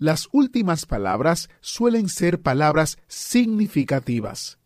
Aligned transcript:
Las 0.00 0.30
últimas 0.32 0.86
palabras 0.86 1.50
suelen 1.60 2.08
ser 2.08 2.40
palabras 2.40 2.96
significativas. 3.06 4.58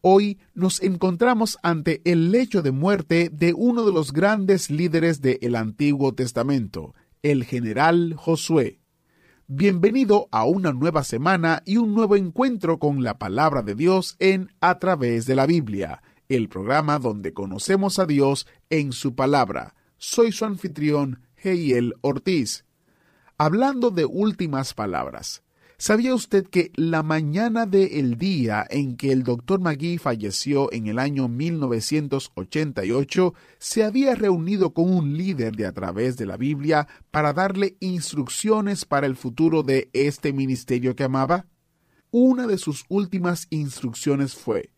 Hoy 0.00 0.40
nos 0.54 0.82
encontramos 0.82 1.56
ante 1.62 2.02
el 2.04 2.32
lecho 2.32 2.62
de 2.62 2.72
muerte 2.72 3.30
de 3.32 3.54
uno 3.54 3.84
de 3.86 3.92
los 3.92 4.12
grandes 4.12 4.70
líderes 4.70 5.20
del 5.20 5.54
Antiguo 5.54 6.16
Testamento, 6.16 6.96
el 7.22 7.44
general 7.44 8.14
Josué. 8.16 8.80
Bienvenido 9.46 10.26
a 10.32 10.46
una 10.46 10.72
nueva 10.72 11.04
semana 11.04 11.62
y 11.64 11.76
un 11.76 11.94
nuevo 11.94 12.16
encuentro 12.16 12.80
con 12.80 13.04
la 13.04 13.18
palabra 13.18 13.62
de 13.62 13.76
Dios 13.76 14.16
en 14.18 14.50
A 14.60 14.80
través 14.80 15.26
de 15.26 15.36
la 15.36 15.46
Biblia, 15.46 16.02
el 16.28 16.48
programa 16.48 16.98
donde 16.98 17.32
conocemos 17.32 18.00
a 18.00 18.06
Dios 18.06 18.48
en 18.68 18.90
su 18.90 19.14
palabra. 19.14 19.76
Soy 19.96 20.32
su 20.32 20.44
anfitrión, 20.44 21.20
Heiel 21.36 21.94
Ortiz. 22.00 22.64
Hablando 23.44 23.90
de 23.90 24.04
últimas 24.04 24.72
palabras, 24.72 25.42
¿sabía 25.76 26.14
usted 26.14 26.46
que 26.46 26.70
la 26.76 27.02
mañana 27.02 27.66
del 27.66 28.16
día 28.16 28.64
en 28.70 28.96
que 28.96 29.10
el 29.10 29.24
doctor 29.24 29.58
Magui 29.58 29.98
falleció 29.98 30.72
en 30.72 30.86
el 30.86 31.00
año 31.00 31.26
1988, 31.26 33.34
se 33.58 33.82
había 33.82 34.14
reunido 34.14 34.72
con 34.72 34.94
un 34.94 35.16
líder 35.16 35.56
de 35.56 35.66
a 35.66 35.72
través 35.72 36.16
de 36.16 36.26
la 36.26 36.36
Biblia 36.36 36.86
para 37.10 37.32
darle 37.32 37.76
instrucciones 37.80 38.84
para 38.84 39.08
el 39.08 39.16
futuro 39.16 39.64
de 39.64 39.90
este 39.92 40.32
ministerio 40.32 40.94
que 40.94 41.02
amaba? 41.02 41.46
Una 42.12 42.46
de 42.46 42.58
sus 42.58 42.84
últimas 42.88 43.48
instrucciones 43.50 44.36
fue, 44.36 44.70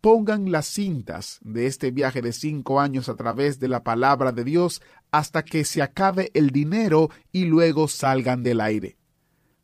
pongan 0.00 0.50
las 0.50 0.66
cintas 0.66 1.38
de 1.42 1.66
este 1.66 1.90
viaje 1.90 2.22
de 2.22 2.32
cinco 2.32 2.80
años 2.80 3.08
a 3.08 3.16
través 3.16 3.58
de 3.58 3.68
la 3.68 3.82
palabra 3.82 4.32
de 4.32 4.44
Dios 4.44 4.82
hasta 5.10 5.44
que 5.44 5.64
se 5.64 5.82
acabe 5.82 6.30
el 6.34 6.50
dinero 6.50 7.10
y 7.32 7.44
luego 7.44 7.88
salgan 7.88 8.42
del 8.42 8.60
aire. 8.60 8.96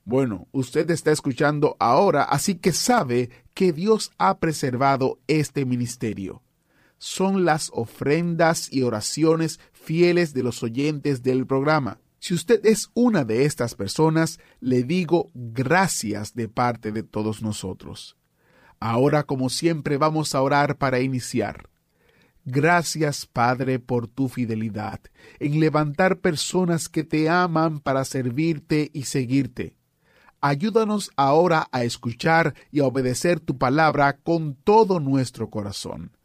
Bueno, 0.05 0.49
usted 0.51 0.91
está 0.91 1.13
escuchando 1.13 1.77
ahora, 1.79 2.25
así 2.25 2.57
que 2.57 2.73
sabe 2.73 3.31
que 3.55 3.73
Dios 3.73 4.11
ha 4.19 4.39
preservado 4.39 5.21
este 5.29 5.65
ministerio. 5.65 6.43
Son 6.99 7.45
las 7.45 7.71
ofrendas 7.73 8.73
y 8.73 8.83
oraciones 8.83 9.61
fieles 9.73 10.35
de 10.35 10.43
los 10.43 10.63
oyentes 10.63 11.23
del 11.23 11.47
programa. 11.47 12.01
Si 12.19 12.35
usted 12.35 12.65
es 12.67 12.91
una 12.95 13.25
de 13.25 13.45
estas 13.45 13.75
personas, 13.75 14.39
le 14.61 14.83
digo 14.85 15.31
gracias 15.35 16.35
de 16.35 16.49
parte 16.49 16.93
de 16.93 17.03
todos 17.03 17.43
nosotros. 17.43 18.17
Ahora, 18.85 19.23
como 19.23 19.49
siempre, 19.49 19.97
vamos 19.97 20.35
a 20.35 20.43
orar 20.43 20.77
para 20.77 20.99
iniciar. 20.99 21.69
Gracias, 22.45 23.27
Padre, 23.27 23.79
por 23.79 24.09
tu 24.09 24.29
fidelidad 24.29 24.99
en 25.39 25.61
levantar 25.61 26.19
personas 26.19 26.89
que 26.89 27.05
te 27.05 27.29
aman 27.29 27.79
para 27.79 28.05
servirte 28.05 28.91
y 28.93 29.05
seguirte. 29.05 29.77
Ayúdanos 30.41 31.13
ahora 31.15 31.69
a 31.71 31.85
escuchar 31.85 32.55
y 32.73 32.81
a 32.81 32.87
obedecer 32.87 33.39
tu 33.39 33.57
palabra 33.57 34.17
con 34.17 34.57
todo 34.57 34.99
nuestro 34.99 35.49
corazón. 35.49 36.17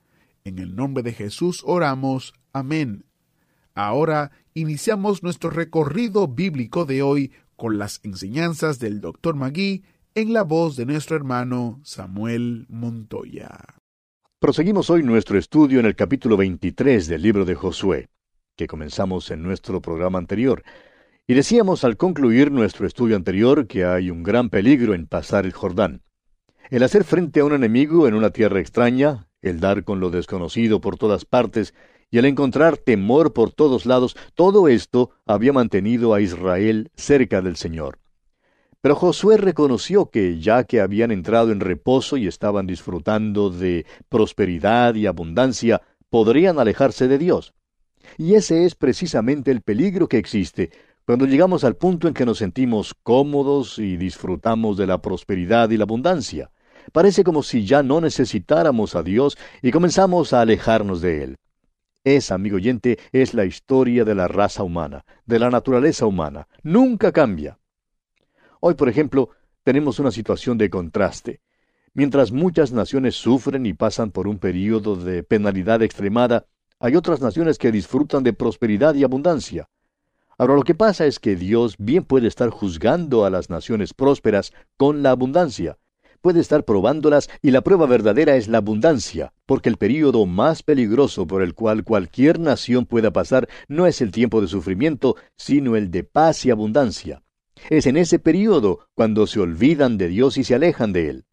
En 0.44 0.58
el 0.58 0.76
nombre 0.76 1.04
de 1.04 1.14
Jesús 1.14 1.62
oramos. 1.64 2.34
Amén. 2.54 3.06
Ahora 3.76 4.32
iniciamos 4.56 5.22
nuestro 5.22 5.52
recorrido 5.52 6.28
bíblico 6.28 6.86
de 6.86 7.04
hoy 7.04 7.34
con 7.56 7.78
las 7.78 8.00
enseñanzas 8.02 8.80
del 8.80 9.00
Dr. 9.00 9.36
Magui 9.36 9.84
en 10.18 10.34
la 10.34 10.42
voz 10.42 10.76
de 10.76 10.88
nuestro 10.88 11.16
hermano 11.16 11.80
Samuel 11.84 12.66
Montoya. 12.70 13.56
Proseguimos 14.40 14.90
hoy 14.90 15.04
nuestro 15.04 15.38
estudio 15.38 15.80
en 15.80 15.86
el 15.86 15.96
capítulo 15.96 16.38
23 16.38 17.06
del 17.06 17.22
libro 17.22 17.46
de 17.46 17.54
Josué, 17.54 18.10
que 18.56 18.66
comenzamos 18.66 19.30
en 19.30 19.44
nuestro 19.44 19.80
programa 19.80 20.18
anterior. 20.18 20.64
Y 21.28 21.36
decíamos 21.36 21.84
al 21.84 21.98
concluir 21.98 22.52
nuestro 22.52 22.88
estudio 22.88 23.16
anterior 23.16 23.68
que 23.68 23.86
hay 23.86 24.10
un 24.10 24.24
gran 24.24 24.50
peligro 24.50 24.96
en 24.96 25.06
pasar 25.06 25.46
el 25.46 25.54
Jordán. 25.54 26.02
El 26.72 26.82
hacer 26.82 27.04
frente 27.04 27.42
a 27.42 27.46
un 27.46 27.54
enemigo 27.54 28.08
en 28.08 28.16
una 28.16 28.32
tierra 28.32 28.60
extraña, 28.60 29.28
el 29.44 29.60
dar 29.60 29.84
con 29.84 30.00
lo 30.00 30.10
desconocido 30.10 30.82
por 30.82 30.98
todas 30.98 31.26
partes 31.26 31.76
y 32.10 32.18
el 32.18 32.26
encontrar 32.26 32.78
temor 32.78 33.34
por 33.34 33.52
todos 33.52 33.86
lados, 33.86 34.18
todo 34.34 34.68
esto 34.68 35.12
había 35.28 35.54
mantenido 35.54 36.16
a 36.16 36.22
Israel 36.22 36.90
cerca 36.96 37.44
del 37.44 37.56
Señor. 37.56 38.00
Pero 38.88 38.96
Josué 38.96 39.36
reconoció 39.36 40.10
que 40.10 40.40
ya 40.40 40.64
que 40.64 40.80
habían 40.80 41.12
entrado 41.12 41.52
en 41.52 41.60
reposo 41.60 42.16
y 42.16 42.26
estaban 42.26 42.68
disfrutando 42.68 43.50
de 43.50 43.86
prosperidad 44.08 44.96
y 44.96 45.08
abundancia, 45.08 45.82
podrían 46.10 46.58
alejarse 46.58 47.10
de 47.10 47.18
Dios. 47.18 47.54
Y 48.18 48.36
ese 48.36 48.64
es 48.64 48.76
precisamente 48.76 49.52
el 49.52 49.60
peligro 49.60 50.08
que 50.08 50.18
existe 50.18 50.72
cuando 51.06 51.26
llegamos 51.26 51.66
al 51.66 51.76
punto 51.76 52.08
en 52.08 52.14
que 52.14 52.26
nos 52.26 52.38
sentimos 52.38 52.94
cómodos 53.04 53.78
y 53.78 53.98
disfrutamos 53.98 54.78
de 54.78 54.88
la 54.88 55.02
prosperidad 55.02 55.70
y 55.72 55.76
la 55.76 55.84
abundancia. 55.84 56.50
Parece 56.94 57.26
como 57.26 57.44
si 57.44 57.66
ya 57.66 57.84
no 57.84 58.00
necesitáramos 58.00 58.96
a 58.96 59.04
Dios 59.04 59.38
y 59.62 59.72
comenzamos 59.72 60.32
a 60.32 60.40
alejarnos 60.40 61.02
de 61.02 61.26
Él. 61.26 61.36
Esa, 62.06 62.36
amigo 62.36 62.56
oyente, 62.56 63.00
es 63.12 63.34
la 63.34 63.44
historia 63.44 64.06
de 64.06 64.16
la 64.16 64.30
raza 64.30 64.64
humana, 64.64 65.04
de 65.26 65.40
la 65.40 65.50
naturaleza 65.50 66.06
humana. 66.06 66.48
Nunca 66.64 67.12
cambia. 67.12 67.58
Hoy, 68.60 68.74
por 68.74 68.90
ejemplo, 68.90 69.30
tenemos 69.64 70.00
una 70.00 70.12
situación 70.12 70.58
de 70.58 70.70
contraste. 70.70 71.42
Mientras 71.94 72.32
muchas 72.32 72.72
naciones 72.72 73.16
sufren 73.16 73.66
y 73.66 73.74
pasan 73.74 74.12
por 74.12 74.28
un 74.28 74.38
período 74.40 74.96
de 74.96 75.24
penalidad 75.24 75.82
extremada, 75.82 76.46
hay 76.80 76.96
otras 76.96 77.22
naciones 77.22 77.58
que 77.58 77.72
disfrutan 77.72 78.24
de 78.24 78.34
prosperidad 78.34 78.94
y 78.96 79.04
abundancia. 79.04 79.68
Ahora 80.38 80.56
lo 80.56 80.62
que 80.62 80.76
pasa 80.76 81.08
es 81.08 81.20
que 81.20 81.36
Dios 81.36 81.76
bien 81.80 82.04
puede 82.04 82.28
estar 82.28 82.52
juzgando 82.52 83.26
a 83.26 83.32
las 83.32 83.50
naciones 83.50 83.96
prósperas 83.96 84.54
con 84.78 85.02
la 85.02 85.10
abundancia. 85.12 85.80
Puede 86.22 86.40
estar 86.40 86.66
probándolas 86.66 87.30
y 87.42 87.52
la 87.52 87.62
prueba 87.62 87.88
verdadera 87.88 88.36
es 88.36 88.48
la 88.48 88.60
abundancia, 88.60 89.34
porque 89.48 89.70
el 89.70 89.78
período 89.78 90.26
más 90.28 90.62
peligroso 90.62 91.26
por 91.26 91.42
el 91.42 91.56
cual 91.56 91.84
cualquier 91.84 92.40
nación 92.40 92.86
pueda 92.86 93.12
pasar 93.12 93.48
no 93.68 93.88
es 93.88 94.02
el 94.02 94.12
tiempo 94.12 94.42
de 94.42 94.48
sufrimiento, 94.48 95.16
sino 95.36 95.76
el 95.76 95.90
de 95.90 96.04
paz 96.04 96.46
y 96.46 96.52
abundancia. 96.52 97.24
Es 97.70 97.86
en 97.86 97.98
ese 97.98 98.20
período 98.20 98.88
cuando 98.94 99.28
se 99.28 99.40
olvidan 99.40 99.98
de 99.98 100.08
Dios 100.08 100.38
y 100.38 100.44
se 100.44 100.56
alejan 100.56 100.94
de 100.94 101.10
Él. 101.10 101.26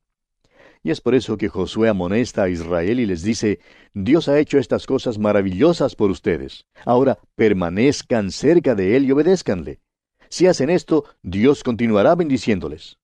Y 0.83 0.91
es 0.91 1.01
por 1.01 1.15
eso 1.15 1.39
que 1.39 1.49
Josué 1.49 1.89
amonesta 1.89 2.43
a 2.43 2.51
Israel 2.51 3.01
y 3.01 3.07
les 3.07 3.23
dice, 3.23 3.59
Dios 3.95 4.29
ha 4.29 4.39
hecho 4.39 4.59
estas 4.59 4.87
cosas 4.87 5.19
maravillosas 5.19 5.97
por 5.97 6.11
ustedes. 6.11 6.67
Ahora 6.85 7.19
permanezcan 7.37 8.31
cerca 8.31 8.75
de 8.75 8.97
Él 8.97 9.07
y 9.07 9.13
obedézcanle. 9.13 9.81
Si 10.29 10.47
hacen 10.47 10.69
esto, 10.69 11.05
Dios 11.23 11.63
continuará 11.63 12.15
bendiciéndoles. 12.15 12.99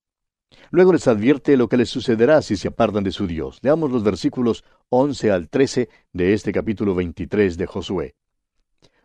Luego 0.70 0.92
les 0.92 1.08
advierte 1.08 1.56
lo 1.56 1.68
que 1.68 1.76
les 1.76 1.88
sucederá 1.88 2.42
si 2.42 2.56
se 2.56 2.68
apartan 2.68 3.02
de 3.02 3.12
su 3.12 3.26
Dios. 3.26 3.60
Leamos 3.62 3.90
los 3.90 4.02
versículos 4.02 4.64
11 4.90 5.30
al 5.30 5.48
13 5.48 5.88
de 6.12 6.34
este 6.34 6.52
capítulo 6.52 6.94
23 6.94 7.56
de 7.56 7.66
Josué. 7.66 8.14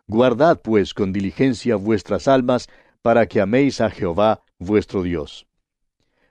Guardad 0.06 0.60
pues 0.62 0.92
con 0.94 1.12
diligencia 1.12 1.76
vuestras 1.76 2.28
almas 2.28 2.68
para 3.06 3.28
que 3.28 3.40
améis 3.40 3.80
a 3.80 3.88
Jehová 3.88 4.42
vuestro 4.58 5.04
Dios. 5.04 5.46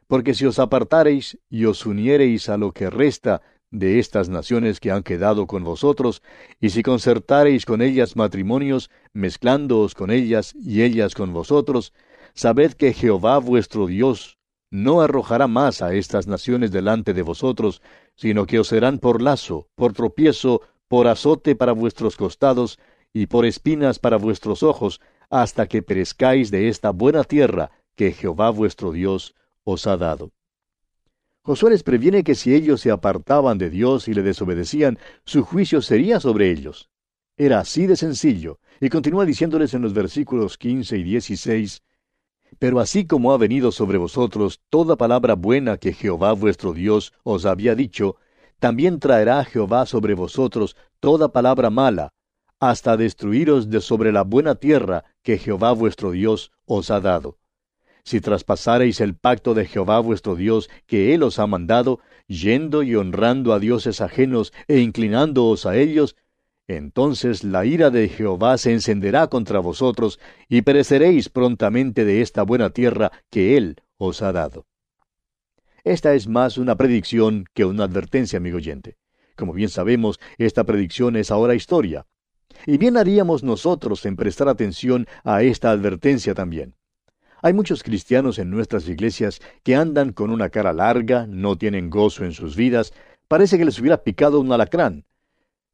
Porque 0.07 0.33
si 0.33 0.45
os 0.45 0.59
apartareis 0.59 1.39
y 1.49 1.63
os 1.63 1.85
uniereis 1.85 2.49
a 2.49 2.57
lo 2.57 2.73
que 2.73 2.89
resta 2.89 3.41
de 3.71 3.97
estas 3.97 4.27
naciones 4.27 4.81
que 4.81 4.91
han 4.91 5.01
quedado 5.01 5.47
con 5.47 5.63
vosotros, 5.63 6.21
y 6.59 6.71
si 6.71 6.83
concertareis 6.83 7.65
con 7.65 7.81
ellas 7.81 8.17
matrimonios, 8.17 8.91
mezclándoos 9.13 9.95
con 9.95 10.11
ellas 10.11 10.53
y 10.53 10.81
ellas 10.81 11.15
con 11.15 11.31
vosotros, 11.31 11.93
sabed 12.33 12.73
que 12.73 12.91
Jehová 12.91 13.37
vuestro 13.37 13.87
Dios 13.87 14.37
no 14.69 14.99
arrojará 14.99 15.47
más 15.47 15.81
a 15.81 15.93
estas 15.93 16.27
naciones 16.27 16.73
delante 16.73 17.13
de 17.13 17.21
vosotros, 17.21 17.81
sino 18.17 18.45
que 18.45 18.59
os 18.59 18.67
serán 18.67 18.99
por 18.99 19.21
lazo, 19.21 19.69
por 19.75 19.93
tropiezo, 19.93 20.59
por 20.89 21.07
azote 21.07 21.55
para 21.55 21.71
vuestros 21.71 22.17
costados, 22.17 22.79
y 23.13 23.27
por 23.27 23.45
espinas 23.45 23.97
para 23.97 24.17
vuestros 24.17 24.61
ojos, 24.61 24.99
hasta 25.29 25.67
que 25.67 25.81
perezcáis 25.81 26.51
de 26.51 26.69
esta 26.69 26.91
buena 26.91 27.23
tierra 27.23 27.71
que 27.95 28.11
Jehová 28.11 28.49
vuestro 28.49 28.91
Dios 28.91 29.35
os 29.63 29.87
ha 29.87 29.97
dado. 29.97 30.31
Josué 31.43 31.69
les 31.69 31.83
previene 31.83 32.23
que 32.23 32.33
si 32.33 32.55
ellos 32.55 32.81
se 32.81 32.89
apartaban 32.89 33.57
de 33.57 33.69
Dios 33.69 34.07
y 34.07 34.13
le 34.13 34.23
desobedecían, 34.23 34.97
su 35.25 35.43
juicio 35.43 35.81
sería 35.81 36.19
sobre 36.19 36.49
ellos. 36.49 36.89
Era 37.37 37.59
así 37.59 37.85
de 37.85 37.95
sencillo, 37.95 38.59
y 38.79 38.89
continúa 38.89 39.25
diciéndoles 39.25 39.73
en 39.73 39.81
los 39.81 39.93
versículos 39.93 40.57
15 40.57 40.97
y 40.97 41.03
16, 41.03 41.83
Pero 42.57 42.79
así 42.79 43.05
como 43.05 43.31
ha 43.31 43.37
venido 43.37 43.71
sobre 43.71 43.97
vosotros 43.97 44.61
toda 44.69 44.95
palabra 44.95 45.35
buena 45.35 45.77
que 45.77 45.93
Jehová 45.93 46.33
vuestro 46.33 46.73
Dios 46.73 47.13
os 47.23 47.45
había 47.45 47.75
dicho, 47.75 48.15
también 48.59 48.99
traerá 48.99 49.43
Jehová 49.43 49.85
sobre 49.85 50.15
vosotros 50.15 50.75
toda 50.99 51.31
palabra 51.31 51.69
mala, 51.69 52.13
hasta 52.59 52.97
destruiros 52.97 53.69
de 53.69 53.81
sobre 53.81 54.11
la 54.11 54.23
buena 54.23 54.55
tierra 54.55 55.05
que 55.23 55.37
Jehová 55.37 55.71
vuestro 55.73 56.11
Dios 56.11 56.51
os 56.65 56.91
ha 56.91 57.01
dado. 57.01 57.37
Si 58.03 58.21
traspasareis 58.21 59.01
el 59.01 59.15
pacto 59.15 59.53
de 59.53 59.65
Jehová 59.65 59.99
vuestro 59.99 60.35
Dios 60.35 60.69
que 60.85 61.13
Él 61.13 61.23
os 61.23 61.39
ha 61.39 61.47
mandado, 61.47 61.99
yendo 62.27 62.83
y 62.83 62.95
honrando 62.95 63.53
a 63.53 63.59
dioses 63.59 63.99
ajenos 63.99 64.53
e 64.67 64.79
inclinándoos 64.79 65.65
a 65.65 65.75
ellos, 65.75 66.15
entonces 66.67 67.43
la 67.43 67.65
ira 67.65 67.89
de 67.89 68.09
Jehová 68.09 68.57
se 68.57 68.73
encenderá 68.73 69.27
contra 69.27 69.59
vosotros, 69.59 70.19
y 70.49 70.61
pereceréis 70.61 71.29
prontamente 71.29 72.05
de 72.05 72.21
esta 72.21 72.43
buena 72.43 72.71
tierra 72.71 73.11
que 73.29 73.57
Él 73.57 73.77
os 73.97 74.21
ha 74.21 74.31
dado. 74.31 74.65
Esta 75.83 76.15
es 76.15 76.27
más 76.27 76.57
una 76.57 76.75
predicción 76.75 77.45
que 77.53 77.65
una 77.65 77.83
advertencia, 77.83 78.37
amigo 78.37 78.57
oyente. 78.57 78.97
Como 79.35 79.53
bien 79.53 79.69
sabemos, 79.69 80.19
esta 80.37 80.63
predicción 80.63 81.15
es 81.15 81.29
ahora 81.29 81.53
historia. 81.53 82.07
Y 82.65 82.77
bien 82.77 82.97
haríamos 82.97 83.43
nosotros 83.43 84.05
en 84.05 84.15
prestar 84.15 84.47
atención 84.47 85.07
a 85.23 85.43
esta 85.43 85.71
advertencia 85.71 86.33
también. 86.33 86.75
Hay 87.41 87.53
muchos 87.53 87.83
cristianos 87.83 88.39
en 88.39 88.49
nuestras 88.49 88.87
iglesias 88.89 89.39
que 89.63 89.75
andan 89.75 90.13
con 90.13 90.31
una 90.31 90.49
cara 90.49 90.73
larga, 90.73 91.27
no 91.27 91.57
tienen 91.57 91.89
gozo 91.89 92.25
en 92.25 92.31
sus 92.31 92.55
vidas, 92.55 92.93
parece 93.27 93.57
que 93.57 93.65
les 93.65 93.79
hubiera 93.79 94.03
picado 94.03 94.39
un 94.39 94.51
alacrán. 94.51 95.05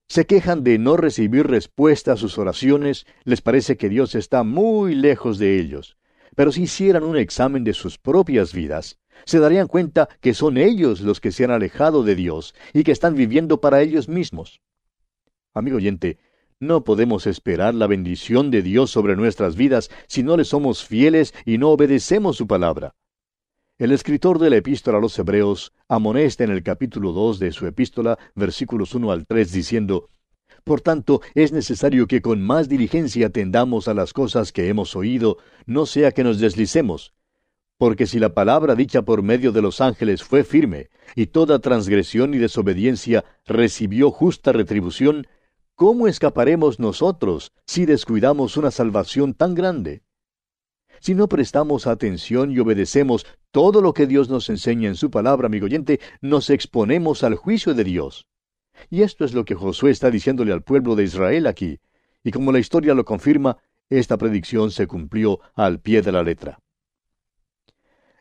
Se 0.10 0.26
quejan 0.26 0.66
de 0.66 0.78
no 0.78 0.98
recibir 0.98 1.48
respuesta 1.48 2.12
a 2.12 2.18
sus 2.18 2.38
oraciones, 2.38 3.06
les 3.24 3.42
parece 3.42 3.78
que 3.78 3.88
Dios 3.88 4.16
está 4.16 4.44
muy 4.44 4.96
lejos 4.96 5.38
de 5.38 5.60
ellos. 5.60 5.96
Pero 6.36 6.52
si 6.52 6.64
hicieran 6.64 7.04
un 7.04 7.16
examen 7.16 7.64
de 7.64 7.74
sus 7.74 7.98
propias 7.98 8.54
vidas, 8.54 9.00
se 9.26 9.40
darían 9.40 9.68
cuenta 9.68 10.10
que 10.20 10.34
son 10.34 10.58
ellos 10.58 11.02
los 11.02 11.22
que 11.22 11.32
se 11.32 11.46
han 11.46 11.52
alejado 11.52 12.04
de 12.04 12.16
Dios 12.16 12.54
y 12.74 12.84
que 12.84 12.92
están 12.92 13.16
viviendo 13.16 13.62
para 13.62 13.82
ellos 13.82 14.10
mismos. 14.10 14.62
Amigo 15.54 15.78
oyente, 15.78 16.18
no 16.62 16.86
podemos 16.86 17.28
esperar 17.28 17.74
la 17.74 17.88
bendición 17.88 18.52
de 18.52 18.62
Dios 18.62 18.92
sobre 18.92 19.18
nuestras 19.18 19.58
vidas 19.58 19.90
si 20.08 20.24
no 20.24 20.38
le 20.38 20.46
somos 20.46 20.86
fieles 20.86 21.34
y 21.44 21.58
no 21.58 21.72
obedecemos 21.72 22.38
su 22.38 22.48
palabra. 22.48 22.96
El 23.80 23.92
escritor 23.92 24.38
de 24.38 24.52
la 24.52 24.58
epístola 24.58 25.00
a 25.00 25.02
los 25.02 25.18
Hebreos 25.18 25.74
amonesta 25.90 26.44
en 26.44 26.52
el 26.52 26.62
capítulo 26.62 27.14
2 27.14 27.40
de 27.40 27.52
su 27.52 27.66
epístola, 27.66 28.20
versículos 28.36 28.94
1 28.94 29.12
al 29.12 29.26
3, 29.26 29.52
diciendo, 29.52 30.10
Por 30.64 30.82
tanto, 30.82 31.22
es 31.34 31.52
necesario 31.52 32.06
que 32.06 32.22
con 32.22 32.44
más 32.44 32.70
diligencia 32.70 33.28
atendamos 33.28 33.88
a 33.88 33.96
las 33.96 34.14
cosas 34.14 34.52
que 34.52 34.70
hemos 34.70 34.96
oído, 34.96 35.38
no 35.66 35.88
sea 35.88 36.12
que 36.12 36.24
nos 36.24 36.40
deslicemos, 36.40 37.16
porque 37.82 38.06
si 38.06 38.20
la 38.20 38.36
palabra 38.36 38.76
dicha 38.76 39.02
por 39.02 39.24
medio 39.24 39.52
de 39.52 39.64
los 39.64 39.82
ángeles 39.82 40.22
fue 40.22 40.44
firme, 40.44 40.90
y 41.16 41.26
toda 41.26 41.58
transgresión 41.58 42.36
y 42.36 42.38
desobediencia 42.38 43.26
recibió 43.48 44.12
justa 44.12 44.52
retribución, 44.52 45.26
¿cómo 45.82 46.08
escaparemos 46.08 46.80
nosotros 46.80 47.54
si 47.66 47.88
descuidamos 47.88 48.56
una 48.56 48.70
salvación 48.70 49.34
tan 49.34 49.56
grande? 49.56 50.04
Si 51.00 51.16
no 51.16 51.28
prestamos 51.28 51.88
atención 51.88 52.52
y 52.52 52.60
obedecemos 52.60 53.26
todo 53.50 53.82
lo 53.82 53.92
que 53.92 54.06
Dios 54.06 54.30
nos 54.30 54.48
enseña 54.52 54.90
en 54.90 54.96
su 54.96 55.10
palabra, 55.10 55.48
amigo 55.48 55.66
oyente, 55.66 56.00
nos 56.22 56.52
exponemos 56.52 57.24
al 57.24 57.34
juicio 57.34 57.74
de 57.74 57.84
Dios. 57.84 58.28
Y 58.92 59.02
esto 59.02 59.26
es 59.26 59.34
lo 59.34 59.44
que 59.44 59.56
Josué 59.56 59.90
está 59.90 60.12
diciéndole 60.12 60.54
al 60.54 60.62
pueblo 60.62 60.96
de 60.96 61.06
Israel 61.06 61.48
aquí. 61.48 61.80
Y 62.24 62.30
como 62.30 62.52
la 62.52 62.60
historia 62.60 62.94
lo 62.94 63.04
confirma, 63.04 63.58
esta 63.90 64.18
predicción 64.18 64.70
se 64.70 64.86
cumplió 64.86 65.40
al 65.56 65.80
pie 65.80 66.04
de 66.04 66.12
la 66.12 66.22
letra. 66.22 66.60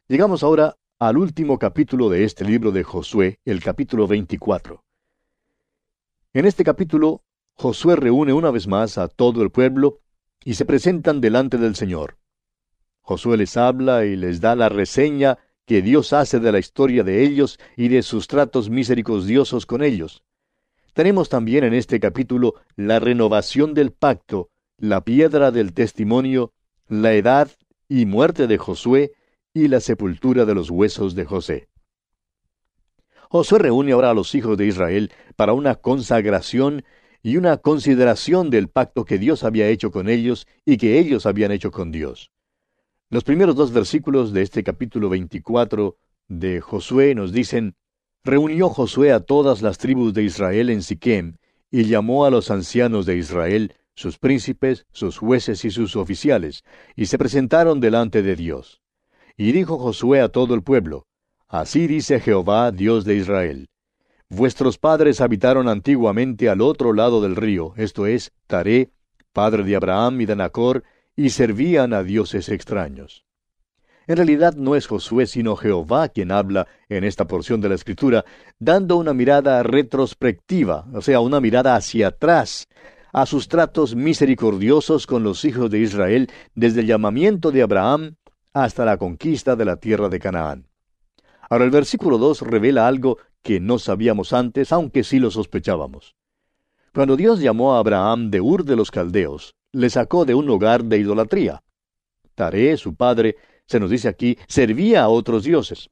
Llegamos 0.09 0.43
ahora 0.43 0.79
al 0.99 1.19
último 1.19 1.59
capítulo 1.59 2.09
de 2.09 2.25
este 2.25 2.47
libro 2.47 2.73
de 2.73 2.85
Josué, 2.85 3.39
el 3.45 3.63
capítulo 3.63 4.07
24. 4.07 4.83
En 6.33 6.47
este 6.47 6.65
capítulo, 6.65 7.23
Josué 7.61 7.95
reúne 7.95 8.33
una 8.33 8.51
vez 8.51 8.67
más 8.67 8.97
a 8.97 9.07
todo 9.07 9.43
el 9.43 9.51
pueblo 9.51 10.01
y 10.43 10.55
se 10.55 10.65
presentan 10.65 11.21
delante 11.21 11.59
del 11.59 11.77
Señor. 11.77 12.17
Josué 13.03 13.37
les 13.37 13.55
habla 13.59 14.07
y 14.07 14.17
les 14.17 14.41
da 14.41 14.57
la 14.57 14.71
reseña 14.71 15.37
que 15.67 15.83
Dios 15.83 16.15
hace 16.15 16.41
de 16.41 16.53
la 16.53 16.59
historia 16.59 17.05
de 17.05 17.23
ellos 17.23 17.59
y 17.77 17.89
de 17.89 18.03
sus 18.03 18.29
tratos 18.29 18.71
misericordiosos 18.71 19.67
con 19.67 19.83
ellos. 19.83 20.25
Tenemos 20.95 21.29
también 21.29 21.65
en 21.65 21.75
este 21.75 22.01
capítulo 22.01 22.55
la 22.77 22.99
renovación 22.99 23.75
del 23.75 23.93
pacto, 23.93 24.49
la 24.79 25.03
piedra 25.05 25.51
del 25.51 25.75
testimonio, 25.75 26.55
la 26.89 27.13
edad 27.13 27.51
y 27.91 28.07
muerte 28.07 28.47
de 28.47 28.57
Josué, 28.57 29.13
y 29.53 29.69
la 29.69 29.81
sepultura 29.81 30.47
de 30.47 30.55
los 30.55 30.71
huesos 30.71 31.15
de 31.15 31.27
José. 31.27 31.69
Josué 33.29 33.59
reúne 33.59 33.93
ahora 33.93 34.13
a 34.13 34.15
los 34.15 34.35
hijos 34.35 34.57
de 34.57 34.67
Israel 34.67 35.13
para 35.37 35.53
una 35.53 35.75
consagración 35.75 36.85
y 37.23 37.37
una 37.37 37.57
consideración 37.59 38.51
del 38.51 38.69
pacto 38.69 39.05
que 39.05 39.19
Dios 39.19 39.45
había 39.45 39.69
hecho 39.69 39.91
con 39.91 40.09
ellos 40.09 40.47
y 40.65 40.77
que 40.77 40.99
ellos 40.99 41.27
habían 41.27 41.53
hecho 41.53 41.71
con 41.71 41.91
Dios. 41.91 42.31
Los 43.11 43.25
primeros 43.25 43.57
dos 43.57 43.73
versículos 43.73 44.33
de 44.33 44.43
este 44.43 44.63
capítulo 44.63 45.09
24 45.09 45.97
de 46.29 46.61
Josué 46.61 47.15
nos 47.15 47.33
dicen, 47.33 47.75
Reunió 48.23 48.69
Josué 48.69 49.13
a 49.13 49.21
todas 49.21 49.63
las 49.63 49.79
tribus 49.79 50.15
de 50.15 50.23
Israel 50.23 50.71
en 50.71 50.83
Siquem, 50.83 51.37
y 51.71 51.85
llamó 51.85 52.25
a 52.25 52.31
los 52.31 52.51
ancianos 52.51 53.07
de 53.07 53.17
Israel, 53.17 53.75
sus 53.95 54.19
príncipes, 54.19 54.87
sus 54.93 55.19
jueces 55.19 55.65
y 55.65 55.71
sus 55.71 55.97
oficiales, 55.97 56.65
y 56.97 57.07
se 57.07 57.19
presentaron 57.19 57.81
delante 57.81 58.23
de 58.23 58.37
Dios. 58.37 58.81
Y 59.37 59.53
dijo 59.53 59.79
Josué 59.79 60.21
a 60.21 60.29
todo 60.29 60.55
el 60.55 60.63
pueblo, 60.63 61.07
Así 61.49 61.87
dice 61.87 62.21
Jehová, 62.21 62.71
Dios 62.71 63.05
de 63.05 63.17
Israel. 63.17 63.70
Vuestros 64.33 64.79
padres 64.79 65.21
habitaron 65.21 65.69
antiguamente 65.69 66.49
al 66.49 66.61
otro 66.61 66.93
lado 66.93 67.21
del 67.21 67.35
río, 67.35 67.75
esto 67.77 68.07
es, 68.07 68.31
Taré, 68.47 68.93
padre 69.33 69.65
de 69.65 69.75
Abraham 69.75 70.21
y 70.21 70.27
de 70.27 70.37
Nacor, 70.37 70.85
y 71.17 71.31
servían 71.31 71.93
a 71.93 72.05
dioses 72.05 72.49
extraños. 72.49 73.25
En 74.07 74.17
realidad 74.17 74.55
no 74.55 74.77
es 74.77 74.87
Josué 74.87 75.27
sino 75.27 75.57
Jehová 75.57 76.11
quien 76.11 76.31
habla 76.31 76.69
en 76.89 77.03
esta 77.03 77.27
porción 77.27 77.61
de 77.61 77.71
la 77.71 77.75
Escritura, 77.75 78.25
dando 78.61 78.99
una 78.99 79.15
mirada 79.15 79.65
retrospectiva, 79.65 80.87
o 80.95 81.01
sea, 81.01 81.19
una 81.19 81.41
mirada 81.41 81.75
hacia 81.75 82.09
atrás, 82.09 82.69
a 83.13 83.27
sus 83.27 83.49
tratos 83.49 83.97
misericordiosos 83.97 85.09
con 85.09 85.25
los 85.25 85.45
hijos 85.45 85.73
de 85.73 85.81
Israel 85.81 86.31
desde 86.55 86.83
el 86.83 86.87
llamamiento 86.87 87.51
de 87.51 87.63
Abraham 87.63 88.15
hasta 88.53 88.85
la 88.85 88.97
conquista 88.97 89.57
de 89.57 89.65
la 89.65 89.77
tierra 89.77 90.09
de 90.09 90.21
Canaán. 90.21 90.69
Ahora 91.49 91.65
el 91.65 91.73
versículo 91.73 92.17
2 92.17 92.43
revela 92.43 92.87
algo 92.87 93.19
que 93.43 93.61
no 93.61 93.79
sabíamos 93.79 94.33
antes, 94.33 94.73
aunque 94.73 95.05
sí 95.05 95.19
lo 95.19 95.31
sospechábamos. 95.31 96.15
Cuando 96.93 97.17
Dios 97.17 97.41
llamó 97.41 97.75
a 97.75 97.79
Abraham 97.79 98.31
de 98.31 98.41
Ur 98.41 98.65
de 98.65 98.77
los 98.77 98.91
Caldeos, 98.91 99.55
le 99.73 99.91
sacó 99.91 100.25
de 100.25 100.35
un 100.35 100.49
hogar 100.51 100.85
de 100.85 100.99
idolatría. 100.99 101.63
Taré, 102.35 102.77
su 102.77 102.95
padre, 102.95 103.37
se 103.67 103.79
nos 103.79 103.91
dice 103.91 104.09
aquí, 104.09 104.37
servía 104.49 105.05
a 105.05 105.09
otros 105.09 105.45
dioses. 105.45 105.91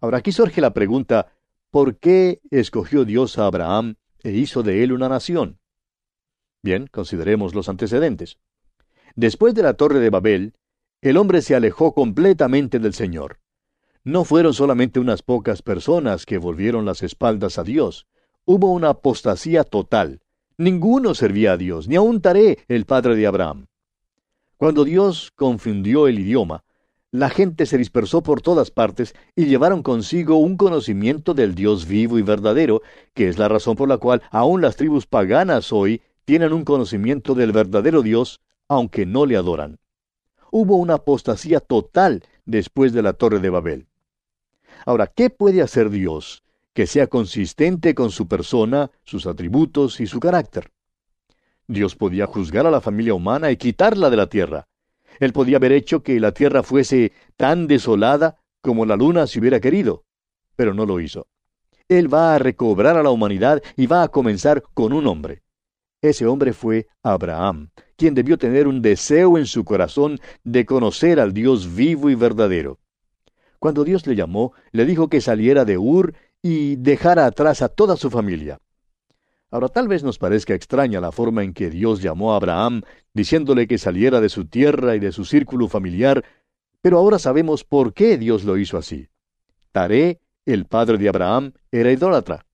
Ahora 0.00 0.18
aquí 0.18 0.32
surge 0.32 0.60
la 0.60 0.74
pregunta, 0.74 1.32
¿por 1.70 1.98
qué 1.98 2.40
escogió 2.50 3.04
Dios 3.04 3.38
a 3.38 3.46
Abraham 3.46 3.94
e 4.22 4.32
hizo 4.32 4.62
de 4.62 4.82
él 4.82 4.92
una 4.92 5.08
nación? 5.08 5.60
Bien, 6.62 6.88
consideremos 6.88 7.54
los 7.54 7.68
antecedentes. 7.68 8.38
Después 9.14 9.54
de 9.54 9.62
la 9.62 9.74
torre 9.74 10.00
de 10.00 10.10
Babel, 10.10 10.54
el 11.02 11.16
hombre 11.18 11.42
se 11.42 11.54
alejó 11.54 11.94
completamente 11.94 12.78
del 12.78 12.94
Señor. 12.94 13.38
No 14.06 14.24
fueron 14.24 14.52
solamente 14.52 15.00
unas 15.00 15.22
pocas 15.22 15.62
personas 15.62 16.26
que 16.26 16.36
volvieron 16.36 16.84
las 16.84 17.02
espaldas 17.02 17.58
a 17.58 17.64
Dios. 17.64 18.06
Hubo 18.44 18.70
una 18.70 18.90
apostasía 18.90 19.64
total. 19.64 20.20
Ninguno 20.58 21.14
servía 21.14 21.52
a 21.52 21.56
Dios, 21.56 21.88
ni 21.88 21.96
aun 21.96 22.20
Taré, 22.20 22.58
el 22.68 22.84
padre 22.84 23.16
de 23.16 23.26
Abraham. 23.26 23.66
Cuando 24.58 24.84
Dios 24.84 25.32
confundió 25.34 26.06
el 26.06 26.18
idioma, 26.18 26.64
la 27.12 27.30
gente 27.30 27.64
se 27.64 27.78
dispersó 27.78 28.22
por 28.22 28.42
todas 28.42 28.70
partes 28.70 29.14
y 29.34 29.46
llevaron 29.46 29.82
consigo 29.82 30.36
un 30.36 30.58
conocimiento 30.58 31.32
del 31.32 31.54
Dios 31.54 31.86
vivo 31.86 32.18
y 32.18 32.22
verdadero, 32.22 32.82
que 33.14 33.28
es 33.28 33.38
la 33.38 33.48
razón 33.48 33.74
por 33.74 33.88
la 33.88 33.96
cual 33.96 34.20
aún 34.30 34.60
las 34.60 34.76
tribus 34.76 35.06
paganas 35.06 35.72
hoy 35.72 36.02
tienen 36.26 36.52
un 36.52 36.64
conocimiento 36.64 37.34
del 37.34 37.52
verdadero 37.52 38.02
Dios, 38.02 38.42
aunque 38.68 39.06
no 39.06 39.24
le 39.24 39.36
adoran 39.36 39.78
hubo 40.54 40.76
una 40.76 40.94
apostasía 40.94 41.58
total 41.58 42.22
después 42.44 42.92
de 42.92 43.02
la 43.02 43.14
Torre 43.14 43.40
de 43.40 43.50
Babel. 43.50 43.88
Ahora, 44.86 45.06
¿qué 45.06 45.30
puede 45.30 45.62
hacer 45.62 45.90
Dios 45.90 46.42
que 46.72 46.86
sea 46.86 47.06
consistente 47.06 47.94
con 47.94 48.10
su 48.10 48.28
persona, 48.28 48.90
sus 49.04 49.26
atributos 49.26 50.00
y 50.00 50.06
su 50.06 50.20
carácter? 50.20 50.72
Dios 51.66 51.96
podía 51.96 52.26
juzgar 52.26 52.66
a 52.66 52.70
la 52.70 52.80
familia 52.80 53.14
humana 53.14 53.50
y 53.50 53.56
quitarla 53.56 54.10
de 54.10 54.16
la 54.16 54.28
tierra. 54.28 54.68
Él 55.20 55.32
podía 55.32 55.56
haber 55.56 55.72
hecho 55.72 56.02
que 56.02 56.20
la 56.20 56.32
tierra 56.32 56.62
fuese 56.62 57.12
tan 57.36 57.66
desolada 57.66 58.36
como 58.60 58.84
la 58.84 58.96
luna 58.96 59.26
si 59.26 59.38
hubiera 59.38 59.60
querido, 59.60 60.04
pero 60.56 60.74
no 60.74 60.84
lo 60.84 61.00
hizo. 61.00 61.28
Él 61.88 62.12
va 62.12 62.34
a 62.34 62.38
recobrar 62.38 62.96
a 62.96 63.02
la 63.02 63.10
humanidad 63.10 63.62
y 63.76 63.86
va 63.86 64.02
a 64.02 64.08
comenzar 64.08 64.62
con 64.74 64.92
un 64.92 65.06
hombre. 65.06 65.42
Ese 66.02 66.26
hombre 66.26 66.52
fue 66.52 66.88
Abraham, 67.02 67.70
quien 67.96 68.14
debió 68.14 68.36
tener 68.36 68.66
un 68.66 68.82
deseo 68.82 69.38
en 69.38 69.46
su 69.46 69.64
corazón 69.64 70.20
de 70.42 70.66
conocer 70.66 71.18
al 71.20 71.32
Dios 71.32 71.74
vivo 71.74 72.10
y 72.10 72.14
verdadero. 72.14 72.78
Cuando 73.64 73.82
Dios 73.82 74.06
le 74.06 74.14
llamó, 74.14 74.52
le 74.72 74.84
dijo 74.84 75.08
que 75.08 75.22
saliera 75.22 75.64
de 75.64 75.78
Ur 75.78 76.12
y 76.42 76.76
dejara 76.76 77.24
atrás 77.24 77.62
a 77.62 77.70
toda 77.70 77.96
su 77.96 78.10
familia. 78.10 78.60
Ahora 79.50 79.70
tal 79.70 79.88
vez 79.88 80.04
nos 80.04 80.18
parezca 80.18 80.52
extraña 80.52 81.00
la 81.00 81.12
forma 81.12 81.42
en 81.42 81.54
que 81.54 81.70
Dios 81.70 82.02
llamó 82.02 82.34
a 82.34 82.36
Abraham, 82.36 82.82
diciéndole 83.14 83.66
que 83.66 83.78
saliera 83.78 84.20
de 84.20 84.28
su 84.28 84.44
tierra 84.44 84.96
y 84.96 84.98
de 84.98 85.12
su 85.12 85.24
círculo 85.24 85.66
familiar, 85.66 86.22
pero 86.82 86.98
ahora 86.98 87.18
sabemos 87.18 87.64
por 87.64 87.94
qué 87.94 88.18
Dios 88.18 88.44
lo 88.44 88.58
hizo 88.58 88.76
así. 88.76 89.08
Taré, 89.72 90.20
el 90.44 90.66
padre 90.66 90.98
de 90.98 91.08
Abraham, 91.08 91.54
era 91.72 91.90
idólatra. 91.90 92.44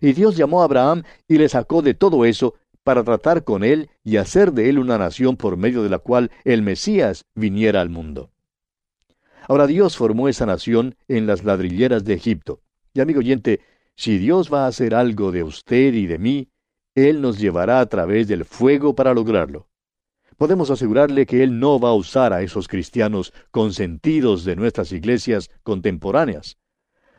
Y 0.00 0.12
Dios 0.12 0.36
llamó 0.36 0.62
a 0.62 0.66
Abraham 0.66 1.02
y 1.26 1.38
le 1.38 1.48
sacó 1.48 1.82
de 1.82 1.94
todo 1.94 2.24
eso 2.24 2.54
para 2.84 3.02
tratar 3.02 3.42
con 3.42 3.64
él 3.64 3.90
y 4.04 4.16
hacer 4.18 4.52
de 4.52 4.68
él 4.68 4.78
una 4.78 4.96
nación 4.96 5.36
por 5.36 5.56
medio 5.56 5.82
de 5.82 5.90
la 5.90 5.98
cual 5.98 6.30
el 6.44 6.62
Mesías 6.62 7.24
viniera 7.34 7.80
al 7.80 7.90
mundo. 7.90 8.31
Ahora 9.48 9.66
Dios 9.66 9.96
formó 9.96 10.28
esa 10.28 10.46
nación 10.46 10.96
en 11.08 11.26
las 11.26 11.44
ladrilleras 11.44 12.04
de 12.04 12.14
Egipto. 12.14 12.60
Y 12.94 13.00
amigo 13.00 13.20
oyente, 13.20 13.60
si 13.96 14.18
Dios 14.18 14.52
va 14.52 14.64
a 14.64 14.68
hacer 14.68 14.94
algo 14.94 15.32
de 15.32 15.42
usted 15.42 15.94
y 15.94 16.06
de 16.06 16.18
mí, 16.18 16.48
Él 16.94 17.20
nos 17.20 17.38
llevará 17.38 17.80
a 17.80 17.86
través 17.86 18.28
del 18.28 18.44
fuego 18.44 18.94
para 18.94 19.14
lograrlo. 19.14 19.68
Podemos 20.36 20.70
asegurarle 20.70 21.26
que 21.26 21.42
Él 21.42 21.60
no 21.60 21.78
va 21.78 21.90
a 21.90 21.94
usar 21.94 22.32
a 22.32 22.42
esos 22.42 22.68
cristianos 22.68 23.32
consentidos 23.50 24.44
de 24.44 24.56
nuestras 24.56 24.92
iglesias 24.92 25.50
contemporáneas. 25.62 26.58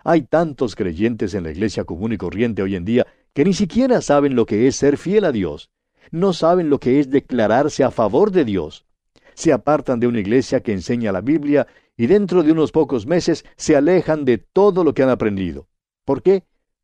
Hay 0.04 0.24
tantos 0.24 0.76
creyentes 0.76 1.34
en 1.34 1.44
la 1.44 1.52
iglesia 1.52 1.86
común 1.86 2.12
y 2.14 2.18
corriente 2.18 2.62
hoy 2.62 2.76
en 2.76 2.84
día 2.84 3.08
que 3.34 3.46
ni 3.46 3.54
siquiera 3.54 4.02
saben 4.02 4.36
lo 4.36 4.46
que 4.46 4.68
es 4.68 4.76
ser 4.76 4.98
fiel 4.98 5.26
a 5.26 5.32
Dios. 5.32 5.70
No 6.12 6.34
saben 6.34 6.70
lo 6.70 6.80
que 6.80 7.00
es 7.00 7.10
declararse 7.10 7.84
a 7.84 7.92
favor 7.92 8.32
de 8.32 8.46
Dios. 8.46 8.86
Se 9.34 9.54
apartan 9.54 10.00
de 10.00 10.08
una 10.08 10.20
iglesia 10.20 10.62
que 10.62 10.74
enseña 10.74 11.12
la 11.12 11.22
Biblia 11.22 11.66
y 11.98 12.08
dentro 12.08 12.44
de 12.44 12.52
unos 12.52 12.72
pocos 12.72 13.06
meses 13.06 13.46
se 13.56 13.76
alejan 13.76 14.26
de 14.26 14.38
todo 14.38 14.84
lo 14.84 14.94
que 14.94 15.04
han 15.04 15.10
aprendido. 15.10 15.68
¿Por 16.06 16.22
qué? 16.22 16.44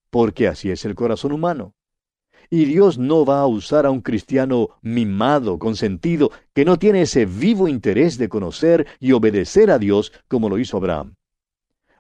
porque 0.10 0.48
así 0.48 0.72
es 0.72 0.86
el 0.86 0.96
corazón 0.96 1.32
humano. 1.32 1.76
Y 2.50 2.66
Dios 2.66 2.98
no 2.98 3.26
va 3.26 3.42
a 3.42 3.48
usar 3.48 3.86
a 3.86 3.92
un 3.92 4.02
cristiano 4.02 4.70
mimado, 4.82 5.60
consentido, 5.60 6.32
que 6.54 6.66
no 6.66 6.80
tiene 6.80 7.04
ese 7.04 7.26
vivo 7.26 7.68
interés 7.68 8.18
de 8.18 8.28
conocer 8.28 8.88
y 9.00 9.12
obedecer 9.12 9.70
a 9.70 9.78
Dios 9.78 10.12
como 10.28 10.50
lo 10.50 10.58
hizo 10.58 10.78
Abraham. 10.78 11.16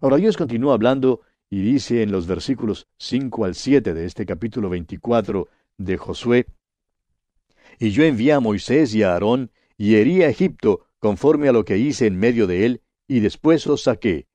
Ahora 0.02 0.18
Dios 0.18 0.38
continúa 0.38 0.74
hablando 0.74 1.22
y 1.52 1.62
dice 1.62 2.02
en 2.02 2.12
los 2.12 2.26
versículos 2.26 2.88
5 2.98 3.46
al 3.46 3.54
7 3.54 3.94
de 3.94 4.06
este 4.06 4.26
capítulo 4.26 4.70
24 4.70 5.48
de 5.78 5.98
Josué, 5.98 6.48
Y 7.78 7.92
yo 7.92 8.04
envié 8.04 8.34
a 8.34 8.40
Moisés 8.40 8.94
y 8.96 9.04
a 9.04 9.14
Aarón, 9.14 9.52
y 9.78 9.96
herí 9.96 10.24
a 10.24 10.30
Egipto 10.30 10.88
conforme 11.00 11.48
a 11.48 11.54
lo 11.54 11.64
que 11.64 11.78
hice 11.78 12.08
en 12.08 12.18
medio 12.18 12.48
de 12.48 12.66
él, 12.66 12.82
y 13.10 13.20
después 13.20 13.68
os 13.68 13.84
saqué. 13.84 14.28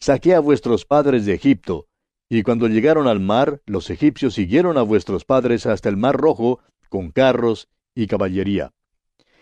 Saqué 0.00 0.34
a 0.34 0.40
vuestros 0.40 0.84
padres 0.84 1.26
de 1.26 1.34
Egipto, 1.34 1.86
y 2.28 2.42
cuando 2.42 2.66
llegaron 2.66 3.06
al 3.06 3.20
mar, 3.20 3.60
los 3.66 3.90
egipcios 3.90 4.34
siguieron 4.34 4.78
a 4.78 4.82
vuestros 4.82 5.26
padres 5.26 5.66
hasta 5.66 5.90
el 5.90 5.98
mar 5.98 6.16
rojo, 6.16 6.60
con 6.88 7.10
carros 7.10 7.68
y 7.94 8.06
caballería. 8.06 8.72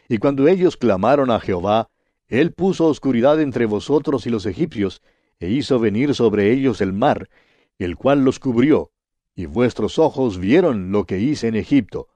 Y 0.09 0.19
cuando 0.19 0.49
ellos 0.49 0.76
clamaron 0.76 1.30
a 1.30 1.38
Jehová, 1.38 1.88
él 2.26 2.52
puso 2.52 2.88
oscuridad 2.88 3.40
entre 3.40 3.66
vosotros 3.66 4.26
y 4.26 4.30
los 4.30 4.45
egipcios, 4.45 5.00
e 5.38 5.50
hizo 5.50 5.78
venir 5.78 6.14
sobre 6.16 6.52
ellos 6.52 6.80
el 6.80 6.92
mar, 6.92 7.30
el 7.78 7.97
cual 7.97 8.25
los 8.25 8.40
cubrió, 8.40 8.90
y 9.37 9.47
vuestros 9.47 9.99
ojos 10.00 10.38
vieron 10.38 10.90
lo 10.90 11.07
que 11.07 11.21
hice 11.21 11.47
en 11.47 11.54
Egipto. 11.54 12.09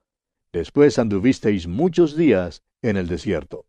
Después 0.51 0.99
anduvisteis 0.99 1.67
muchos 1.67 2.17
días 2.17 2.61
en 2.81 2.97
el 2.97 3.07
desierto. 3.07 3.65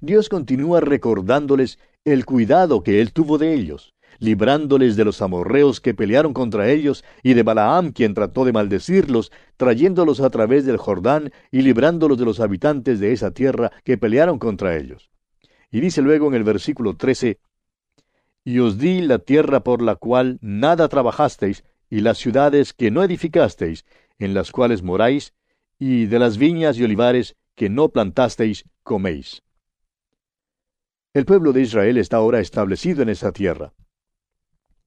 Dios 0.00 0.28
continúa 0.28 0.80
recordándoles 0.80 1.78
el 2.04 2.24
cuidado 2.24 2.82
que 2.82 3.00
él 3.00 3.12
tuvo 3.12 3.38
de 3.38 3.54
ellos 3.54 3.94
librándoles 4.18 4.96
de 4.96 5.04
los 5.04 5.22
amorreos 5.22 5.80
que 5.80 5.94
pelearon 5.94 6.32
contra 6.32 6.70
ellos, 6.70 7.04
y 7.22 7.34
de 7.34 7.42
Balaam 7.42 7.92
quien 7.92 8.14
trató 8.14 8.44
de 8.44 8.52
maldecirlos, 8.52 9.32
trayéndolos 9.56 10.20
a 10.20 10.30
través 10.30 10.66
del 10.66 10.76
Jordán 10.76 11.32
y 11.50 11.62
librándolos 11.62 12.18
de 12.18 12.24
los 12.24 12.40
habitantes 12.40 13.00
de 13.00 13.12
esa 13.12 13.30
tierra 13.30 13.70
que 13.84 13.98
pelearon 13.98 14.38
contra 14.38 14.76
ellos. 14.76 15.10
Y 15.70 15.80
dice 15.80 16.02
luego 16.02 16.28
en 16.28 16.34
el 16.34 16.44
versículo 16.44 16.96
13, 16.96 17.38
Y 18.44 18.58
os 18.58 18.78
di 18.78 19.02
la 19.02 19.18
tierra 19.18 19.60
por 19.60 19.82
la 19.82 19.96
cual 19.96 20.38
nada 20.40 20.88
trabajasteis, 20.88 21.64
y 21.90 22.00
las 22.00 22.18
ciudades 22.18 22.74
que 22.74 22.90
no 22.90 23.02
edificasteis, 23.02 23.84
en 24.18 24.34
las 24.34 24.50
cuales 24.52 24.82
moráis, 24.82 25.32
y 25.78 26.06
de 26.06 26.18
las 26.18 26.38
viñas 26.38 26.76
y 26.78 26.84
olivares 26.84 27.36
que 27.54 27.70
no 27.70 27.88
plantasteis, 27.88 28.64
coméis. 28.82 29.42
El 31.14 31.24
pueblo 31.24 31.52
de 31.52 31.62
Israel 31.62 31.96
está 31.98 32.18
ahora 32.18 32.40
establecido 32.40 33.02
en 33.02 33.08
esa 33.08 33.32
tierra 33.32 33.72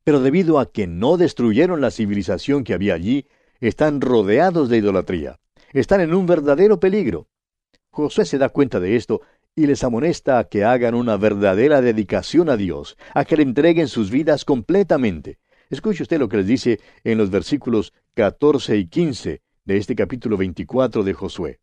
pero 0.03 0.19
debido 0.19 0.59
a 0.59 0.71
que 0.71 0.87
no 0.87 1.17
destruyeron 1.17 1.81
la 1.81 1.91
civilización 1.91 2.63
que 2.63 2.73
había 2.73 2.93
allí, 2.93 3.27
están 3.59 4.01
rodeados 4.01 4.69
de 4.69 4.77
idolatría. 4.77 5.39
Están 5.73 6.01
en 6.01 6.13
un 6.13 6.25
verdadero 6.25 6.79
peligro. 6.79 7.27
Josué 7.91 8.25
se 8.25 8.37
da 8.37 8.49
cuenta 8.49 8.79
de 8.79 8.95
esto 8.95 9.21
y 9.55 9.67
les 9.67 9.83
amonesta 9.83 10.39
a 10.39 10.45
que 10.45 10.63
hagan 10.63 10.95
una 10.95 11.17
verdadera 11.17 11.81
dedicación 11.81 12.49
a 12.49 12.57
Dios, 12.57 12.97
a 13.13 13.25
que 13.25 13.37
le 13.37 13.43
entreguen 13.43 13.87
sus 13.87 14.09
vidas 14.09 14.45
completamente. 14.45 15.39
Escuche 15.69 16.03
usted 16.03 16.19
lo 16.19 16.29
que 16.29 16.37
les 16.37 16.47
dice 16.47 16.79
en 17.03 17.17
los 17.17 17.29
versículos 17.29 17.93
14 18.15 18.77
y 18.77 18.87
15 18.87 19.41
de 19.65 19.77
este 19.77 19.95
capítulo 19.95 20.37
24 20.37 21.03
de 21.03 21.13
Josué. 21.13 21.59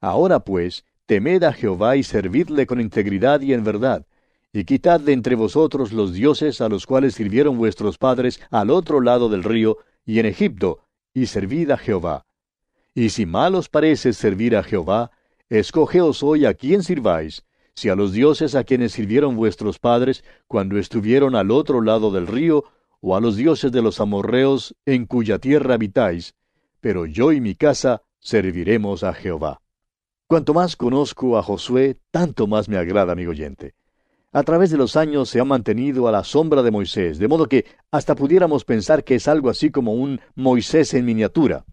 Ahora 0.00 0.40
pues, 0.40 0.84
temed 1.10 1.42
a 1.42 1.52
Jehová 1.52 1.96
y 1.96 2.04
servidle 2.04 2.68
con 2.68 2.80
integridad 2.80 3.40
y 3.40 3.52
en 3.52 3.64
verdad, 3.64 4.06
y 4.52 4.62
quitad 4.62 5.00
de 5.00 5.12
entre 5.12 5.34
vosotros 5.34 5.92
los 5.92 6.12
dioses 6.12 6.60
a 6.60 6.68
los 6.68 6.86
cuales 6.86 7.14
sirvieron 7.14 7.58
vuestros 7.58 7.98
padres 7.98 8.40
al 8.52 8.70
otro 8.70 9.00
lado 9.00 9.28
del 9.28 9.42
río 9.42 9.78
y 10.06 10.20
en 10.20 10.26
Egipto, 10.26 10.86
y 11.12 11.26
servid 11.26 11.72
a 11.72 11.78
Jehová. 11.78 12.26
Y 12.94 13.08
si 13.08 13.26
mal 13.26 13.56
os 13.56 13.68
parece 13.68 14.12
servir 14.12 14.54
a 14.54 14.62
Jehová, 14.62 15.10
escogeos 15.48 16.22
hoy 16.22 16.46
a 16.46 16.54
quién 16.54 16.84
sirváis, 16.84 17.42
si 17.74 17.88
a 17.88 17.96
los 17.96 18.12
dioses 18.12 18.54
a 18.54 18.62
quienes 18.62 18.92
sirvieron 18.92 19.34
vuestros 19.34 19.80
padres 19.80 20.22
cuando 20.46 20.78
estuvieron 20.78 21.34
al 21.34 21.50
otro 21.50 21.80
lado 21.80 22.12
del 22.12 22.28
río, 22.28 22.66
o 23.00 23.16
a 23.16 23.20
los 23.20 23.34
dioses 23.34 23.72
de 23.72 23.82
los 23.82 24.00
amorreos 24.00 24.76
en 24.86 25.06
cuya 25.06 25.40
tierra 25.40 25.74
habitáis, 25.74 26.36
pero 26.80 27.04
yo 27.04 27.32
y 27.32 27.40
mi 27.40 27.56
casa 27.56 28.04
serviremos 28.20 29.02
a 29.02 29.12
Jehová. 29.12 29.60
Cuanto 30.30 30.54
más 30.54 30.76
conozco 30.76 31.36
a 31.36 31.42
Josué, 31.42 31.98
tanto 32.12 32.46
más 32.46 32.68
me 32.68 32.76
agrada, 32.76 33.14
amigo 33.14 33.32
oyente 33.32 33.74
a 34.32 34.44
través 34.44 34.70
de 34.70 34.76
los 34.76 34.94
años 34.94 35.28
se 35.28 35.40
ha 35.40 35.44
mantenido 35.44 36.06
a 36.06 36.12
la 36.12 36.22
sombra 36.22 36.62
de 36.62 36.70
Moisés, 36.70 37.18
de 37.18 37.26
modo 37.26 37.46
que 37.46 37.66
hasta 37.90 38.14
pudiéramos 38.14 38.64
pensar 38.64 39.02
que 39.02 39.16
es 39.16 39.26
algo 39.26 39.50
así 39.50 39.70
como 39.70 39.94
un 39.94 40.20
Moisés 40.36 40.94
en 40.94 41.04
miniatura. 41.04 41.64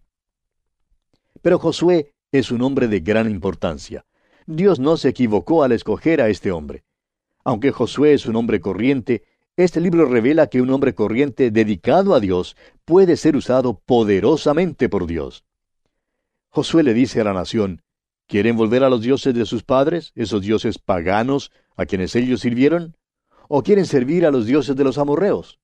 Pero 1.40 1.60
Josué 1.60 2.14
es 2.32 2.50
un 2.50 2.62
hombre 2.62 2.88
de 2.88 2.98
gran 2.98 3.30
importancia. 3.30 4.04
Dios 4.46 4.80
no 4.80 4.96
se 4.96 5.10
equivocó 5.10 5.62
al 5.62 5.70
escoger 5.70 6.20
a 6.20 6.30
este 6.30 6.50
hombre. 6.50 6.82
Aunque 7.44 7.70
Josué 7.70 8.14
es 8.14 8.26
un 8.26 8.34
hombre 8.34 8.60
corriente, 8.60 9.22
este 9.56 9.80
libro 9.80 10.06
revela 10.06 10.48
que 10.48 10.60
un 10.60 10.70
hombre 10.70 10.94
corriente 10.94 11.52
dedicado 11.52 12.12
a 12.12 12.18
Dios 12.18 12.56
puede 12.84 13.16
ser 13.16 13.36
usado 13.36 13.78
poderosamente 13.86 14.88
por 14.88 15.06
Dios. 15.06 15.44
Josué 16.48 16.82
le 16.82 16.92
dice 16.92 17.20
a 17.20 17.24
la 17.24 17.34
nación, 17.34 17.82
¿quieren 18.28 18.56
volver 18.56 18.84
a 18.84 18.90
los 18.90 19.00
dioses 19.00 19.34
de 19.34 19.44
sus 19.46 19.64
padres, 19.64 20.12
esos 20.14 20.42
dioses 20.42 20.78
paganos, 20.78 21.50
a 21.76 21.86
quienes 21.86 22.14
ellos 22.14 22.40
sirvieron? 22.40 22.96
¿O 23.48 23.62
quieren 23.62 23.86
servir 23.86 24.26
a 24.26 24.30
los 24.30 24.46
dioses 24.46 24.76
de 24.76 24.84
los 24.84 24.98
amorreos? 24.98 25.58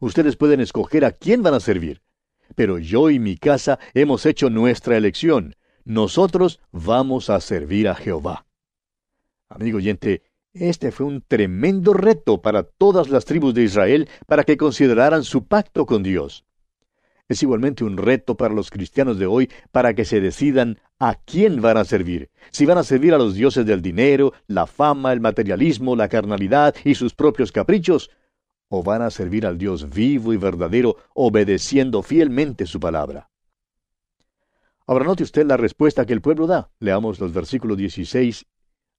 Ustedes 0.00 0.36
pueden 0.36 0.60
escoger 0.60 1.04
a 1.04 1.12
quién 1.12 1.42
van 1.42 1.54
a 1.54 1.60
servir. 1.60 2.02
Pero 2.56 2.78
yo 2.78 3.08
y 3.08 3.18
mi 3.18 3.36
casa 3.36 3.78
hemos 3.94 4.26
hecho 4.26 4.50
nuestra 4.50 4.96
elección. 4.96 5.56
Nosotros 5.84 6.60
vamos 6.72 7.30
a 7.30 7.40
servir 7.40 7.88
a 7.88 7.94
Jehová. 7.94 8.46
Amigo 9.48 9.78
oyente, 9.78 10.22
este 10.52 10.90
fue 10.90 11.06
un 11.06 11.22
tremendo 11.22 11.94
reto 11.94 12.42
para 12.42 12.64
todas 12.64 13.08
las 13.08 13.24
tribus 13.24 13.54
de 13.54 13.62
Israel 13.62 14.08
para 14.26 14.44
que 14.44 14.56
consideraran 14.56 15.24
su 15.24 15.46
pacto 15.46 15.86
con 15.86 16.02
Dios. 16.02 16.44
Es 17.28 17.42
igualmente 17.42 17.84
un 17.84 17.96
reto 17.96 18.36
para 18.36 18.54
los 18.54 18.70
cristianos 18.70 19.18
de 19.18 19.26
hoy 19.26 19.50
para 19.70 19.94
que 19.94 20.04
se 20.04 20.20
decidan 20.20 20.78
a 20.98 21.14
quién 21.14 21.60
van 21.60 21.76
a 21.76 21.84
servir. 21.84 22.30
Si 22.50 22.66
van 22.66 22.78
a 22.78 22.84
servir 22.84 23.14
a 23.14 23.18
los 23.18 23.34
dioses 23.34 23.64
del 23.64 23.80
dinero, 23.80 24.32
la 24.46 24.66
fama, 24.66 25.12
el 25.12 25.20
materialismo, 25.20 25.96
la 25.96 26.08
carnalidad 26.08 26.74
y 26.84 26.94
sus 26.94 27.14
propios 27.14 27.52
caprichos, 27.52 28.10
o 28.68 28.82
van 28.82 29.02
a 29.02 29.10
servir 29.10 29.46
al 29.46 29.58
Dios 29.58 29.90
vivo 29.90 30.32
y 30.32 30.36
verdadero, 30.36 30.96
obedeciendo 31.14 32.02
fielmente 32.02 32.66
su 32.66 32.80
palabra. 32.80 33.28
Ahora 34.86 35.04
note 35.04 35.22
usted 35.22 35.46
la 35.46 35.56
respuesta 35.56 36.06
que 36.06 36.12
el 36.12 36.20
pueblo 36.20 36.46
da. 36.46 36.70
Leamos 36.80 37.20
los 37.20 37.32
versículos 37.32 37.76
16 37.76 38.46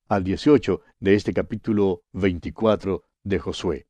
al 0.08 0.24
18 0.24 0.82
de 1.00 1.15
este 1.15 1.34
capítulo 1.34 2.03
24 2.13 3.03
de 3.24 3.39
Josué. 3.39 3.88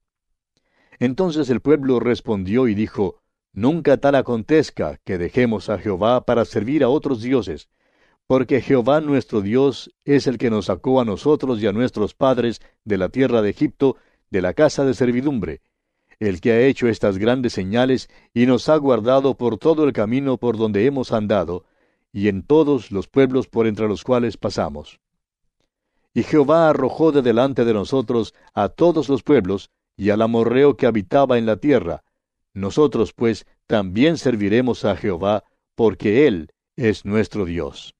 Entonces 0.99 1.49
el 1.49 1.59
pueblo 1.59 1.99
respondió 1.99 2.67
y 2.67 2.75
dijo, 2.75 3.22
Nunca 3.53 3.97
tal 3.97 4.15
acontezca 4.15 4.99
que 5.03 5.19
dejemos 5.19 5.69
a 5.69 5.77
Jehová 5.77 6.25
para 6.25 6.43
servir 6.43 6.83
a 6.83 6.89
otros 6.89 7.21
dioses, 7.21 7.69
porque 8.25 8.61
Jehová 8.61 8.99
nuestro 8.99 9.41
Dios 9.41 9.93
es 10.05 10.25
el 10.25 10.39
que 10.39 10.49
nos 10.49 10.65
sacó 10.65 10.99
a 10.99 11.05
nosotros 11.05 11.61
y 11.61 11.67
a 11.67 11.71
nuestros 11.71 12.15
padres 12.15 12.61
de 12.83 12.97
la 12.97 13.09
tierra 13.09 13.43
de 13.43 13.51
Egipto, 13.51 13.97
de 14.31 14.41
la 14.41 14.53
casa 14.53 14.85
de 14.85 14.95
servidumbre, 14.95 15.61
el 16.19 16.41
que 16.41 16.51
ha 16.51 16.61
hecho 16.61 16.87
estas 16.87 17.19
grandes 17.19 17.53
señales 17.53 18.09
y 18.33 18.47
nos 18.47 18.69
ha 18.69 18.77
guardado 18.77 19.35
por 19.35 19.59
todo 19.59 19.83
el 19.83 19.93
camino 19.93 20.37
por 20.37 20.57
donde 20.57 20.87
hemos 20.87 21.11
andado, 21.11 21.65
y 22.11 22.29
en 22.29 22.41
todos 22.41 22.91
los 22.91 23.07
pueblos 23.07 23.47
por 23.47 23.67
entre 23.67 23.87
los 23.87 24.03
cuales 24.03 24.37
pasamos. 24.37 24.99
Y 26.13 26.23
Jehová 26.23 26.69
arrojó 26.69 27.11
de 27.11 27.21
delante 27.21 27.65
de 27.65 27.73
nosotros 27.73 28.33
a 28.53 28.69
todos 28.69 29.09
los 29.09 29.21
pueblos, 29.21 29.69
y 29.95 30.09
al 30.09 30.23
amorreo 30.23 30.75
que 30.75 30.87
habitaba 30.87 31.37
en 31.37 31.45
la 31.45 31.57
tierra. 31.57 32.03
Nosotros, 32.53 33.13
pues, 33.13 33.45
también 33.67 34.17
serviremos 34.17 34.85
a 34.85 34.95
Jehová, 34.95 35.43
porque 35.75 36.27
Él 36.27 36.51
es 36.75 37.05
nuestro 37.05 37.45
Dios. 37.45 37.95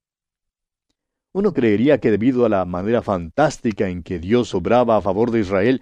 Uno 1.32 1.54
creería 1.54 1.98
que 1.98 2.12
debido 2.12 2.46
a 2.46 2.50
la 2.50 2.64
manera 2.66 3.02
fantástica 3.02 3.90
en 3.90 4.04
que 4.04 4.20
Dios 4.20 4.54
obraba 4.54 4.98
a 4.98 5.02
favor 5.02 5.32
de 5.32 5.40
Israel, 5.40 5.82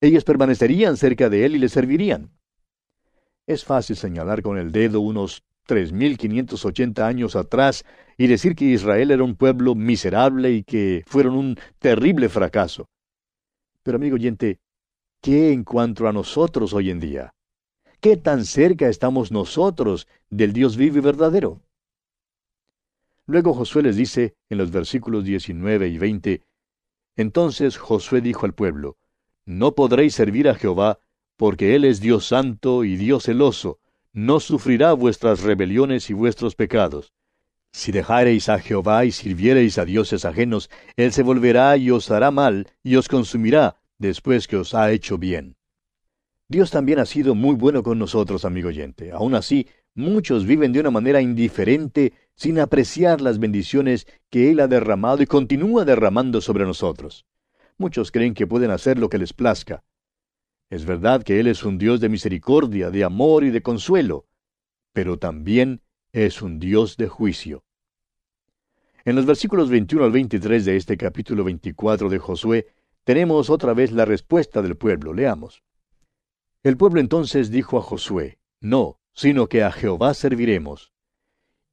ellos 0.00 0.24
permanecerían 0.24 0.96
cerca 0.96 1.28
de 1.28 1.44
Él 1.44 1.54
y 1.54 1.58
le 1.58 1.68
servirían. 1.68 2.30
Es 3.46 3.64
fácil 3.64 3.96
señalar 3.96 4.42
con 4.42 4.58
el 4.58 4.72
dedo 4.72 5.00
unos 5.00 5.44
3.580 5.68 7.04
años 7.04 7.36
atrás 7.36 7.84
y 8.16 8.26
decir 8.26 8.56
que 8.56 8.64
Israel 8.64 9.12
era 9.12 9.22
un 9.22 9.36
pueblo 9.36 9.74
miserable 9.74 10.50
y 10.50 10.64
que 10.64 11.04
fueron 11.06 11.34
un 11.34 11.56
terrible 11.78 12.28
fracaso. 12.28 12.88
Pero 13.84 13.96
amigo 13.96 14.16
oyente, 14.16 14.58
¿qué 15.20 15.52
en 15.52 15.62
cuanto 15.62 16.08
a 16.08 16.12
nosotros 16.12 16.72
hoy 16.72 16.90
en 16.90 16.98
día? 16.98 17.34
¿Qué 18.00 18.16
tan 18.16 18.44
cerca 18.44 18.88
estamos 18.88 19.32
nosotros 19.32 20.06
del 20.30 20.52
Dios 20.52 20.76
vivo 20.76 20.98
y 20.98 21.00
verdadero? 21.00 21.62
Luego 23.26 23.54
Josué 23.54 23.82
les 23.82 23.96
dice 23.96 24.36
en 24.48 24.58
los 24.58 24.70
versículos 24.70 25.24
19 25.24 25.88
y 25.88 25.98
20, 25.98 26.42
Entonces 27.16 27.76
Josué 27.76 28.20
dijo 28.20 28.46
al 28.46 28.54
pueblo, 28.54 28.98
No 29.44 29.74
podréis 29.74 30.14
servir 30.14 30.48
a 30.48 30.54
Jehová, 30.54 31.00
porque 31.36 31.74
Él 31.74 31.84
es 31.84 32.00
Dios 32.00 32.28
santo 32.28 32.84
y 32.84 32.96
Dios 32.96 33.24
celoso, 33.24 33.80
no 34.12 34.38
sufrirá 34.38 34.92
vuestras 34.92 35.42
rebeliones 35.42 36.08
y 36.08 36.14
vuestros 36.14 36.54
pecados. 36.54 37.12
Si 37.72 37.90
dejareis 37.90 38.48
a 38.48 38.60
Jehová 38.60 39.06
y 39.06 39.10
sirviereis 39.10 39.76
a 39.76 39.84
dioses 39.84 40.24
ajenos, 40.24 40.70
Él 40.96 41.12
se 41.12 41.24
volverá 41.24 41.76
y 41.76 41.90
os 41.90 42.12
hará 42.12 42.30
mal 42.30 42.68
y 42.84 42.94
os 42.94 43.08
consumirá 43.08 43.80
después 43.98 44.46
que 44.46 44.56
os 44.56 44.72
ha 44.74 44.92
hecho 44.92 45.18
bien. 45.18 45.57
Dios 46.50 46.70
también 46.70 46.98
ha 46.98 47.04
sido 47.04 47.34
muy 47.34 47.54
bueno 47.56 47.82
con 47.82 47.98
nosotros, 47.98 48.46
amigo 48.46 48.68
oyente. 48.68 49.12
Aún 49.12 49.34
así, 49.34 49.66
muchos 49.94 50.46
viven 50.46 50.72
de 50.72 50.80
una 50.80 50.90
manera 50.90 51.20
indiferente, 51.20 52.14
sin 52.34 52.58
apreciar 52.58 53.20
las 53.20 53.38
bendiciones 53.38 54.06
que 54.30 54.50
Él 54.50 54.60
ha 54.60 54.66
derramado 54.66 55.22
y 55.22 55.26
continúa 55.26 55.84
derramando 55.84 56.40
sobre 56.40 56.64
nosotros. 56.64 57.26
Muchos 57.76 58.10
creen 58.10 58.32
que 58.32 58.46
pueden 58.46 58.70
hacer 58.70 58.98
lo 58.98 59.10
que 59.10 59.18
les 59.18 59.34
plazca. 59.34 59.84
Es 60.70 60.86
verdad 60.86 61.22
que 61.22 61.38
Él 61.38 61.48
es 61.48 61.64
un 61.64 61.76
Dios 61.76 62.00
de 62.00 62.08
misericordia, 62.08 62.90
de 62.90 63.04
amor 63.04 63.44
y 63.44 63.50
de 63.50 63.60
consuelo, 63.60 64.26
pero 64.94 65.18
también 65.18 65.82
es 66.12 66.40
un 66.40 66.58
Dios 66.58 66.96
de 66.96 67.08
juicio. 67.08 67.62
En 69.04 69.16
los 69.16 69.26
versículos 69.26 69.68
21 69.68 70.06
al 70.06 70.12
23 70.12 70.64
de 70.64 70.76
este 70.76 70.96
capítulo 70.96 71.44
24 71.44 72.08
de 72.08 72.18
Josué, 72.18 72.66
tenemos 73.04 73.50
otra 73.50 73.74
vez 73.74 73.92
la 73.92 74.06
respuesta 74.06 74.62
del 74.62 74.76
pueblo. 74.76 75.12
Leamos. 75.12 75.62
El 76.64 76.76
pueblo 76.76 77.00
entonces 77.00 77.50
dijo 77.50 77.78
a 77.78 77.82
Josué, 77.82 78.38
No, 78.60 78.98
sino 79.12 79.48
que 79.48 79.62
a 79.62 79.70
Jehová 79.70 80.14
serviremos. 80.14 80.92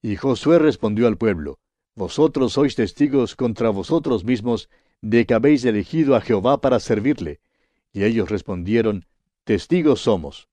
Y 0.01 0.15
Josué 0.15 0.59
respondió 0.59 1.07
al 1.07 1.17
pueblo, 1.17 1.59
Vosotros 1.95 2.53
sois 2.53 2.75
testigos 2.75 3.35
contra 3.35 3.69
vosotros 3.69 4.25
mismos 4.25 4.69
de 5.01 5.25
que 5.25 5.33
habéis 5.33 5.65
elegido 5.65 6.15
a 6.15 6.21
Jehová 6.21 6.61
para 6.61 6.79
servirle, 6.79 7.39
y 7.93 8.03
ellos 8.03 8.29
respondieron, 8.29 9.05
Testigos 9.43 10.01
somos. 10.01 10.49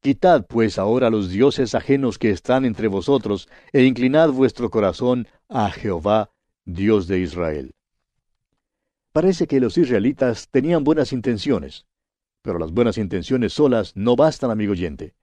Quitad 0.00 0.46
pues 0.46 0.78
ahora 0.78 1.10
los 1.10 1.30
dioses 1.30 1.74
ajenos 1.74 2.18
que 2.18 2.30
están 2.30 2.64
entre 2.64 2.88
vosotros, 2.88 3.48
e 3.72 3.84
inclinad 3.84 4.30
vuestro 4.30 4.70
corazón 4.70 5.28
a 5.48 5.70
Jehová, 5.70 6.30
Dios 6.64 7.06
de 7.06 7.20
Israel. 7.20 7.74
Parece 9.12 9.46
que 9.46 9.60
los 9.60 9.78
israelitas 9.78 10.48
tenían 10.50 10.82
buenas 10.84 11.12
intenciones, 11.12 11.86
pero 12.44 12.58
las 12.58 12.72
buenas 12.72 12.98
intenciones 12.98 13.54
solas 13.54 13.96
no 13.96 14.16
bastan, 14.16 14.50
amigo 14.50 14.72
oyente. 14.72 15.14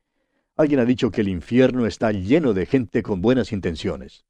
Alguien 0.58 0.80
ha 0.80 0.86
dicho 0.86 1.12
que 1.12 1.22
el 1.22 1.28
infierno 1.28 1.86
está 1.86 2.12
lleno 2.12 2.56
de 2.56 2.66
gente 2.66 3.04
con 3.04 3.22
buenas 3.22 3.52
intenciones. 3.52 4.26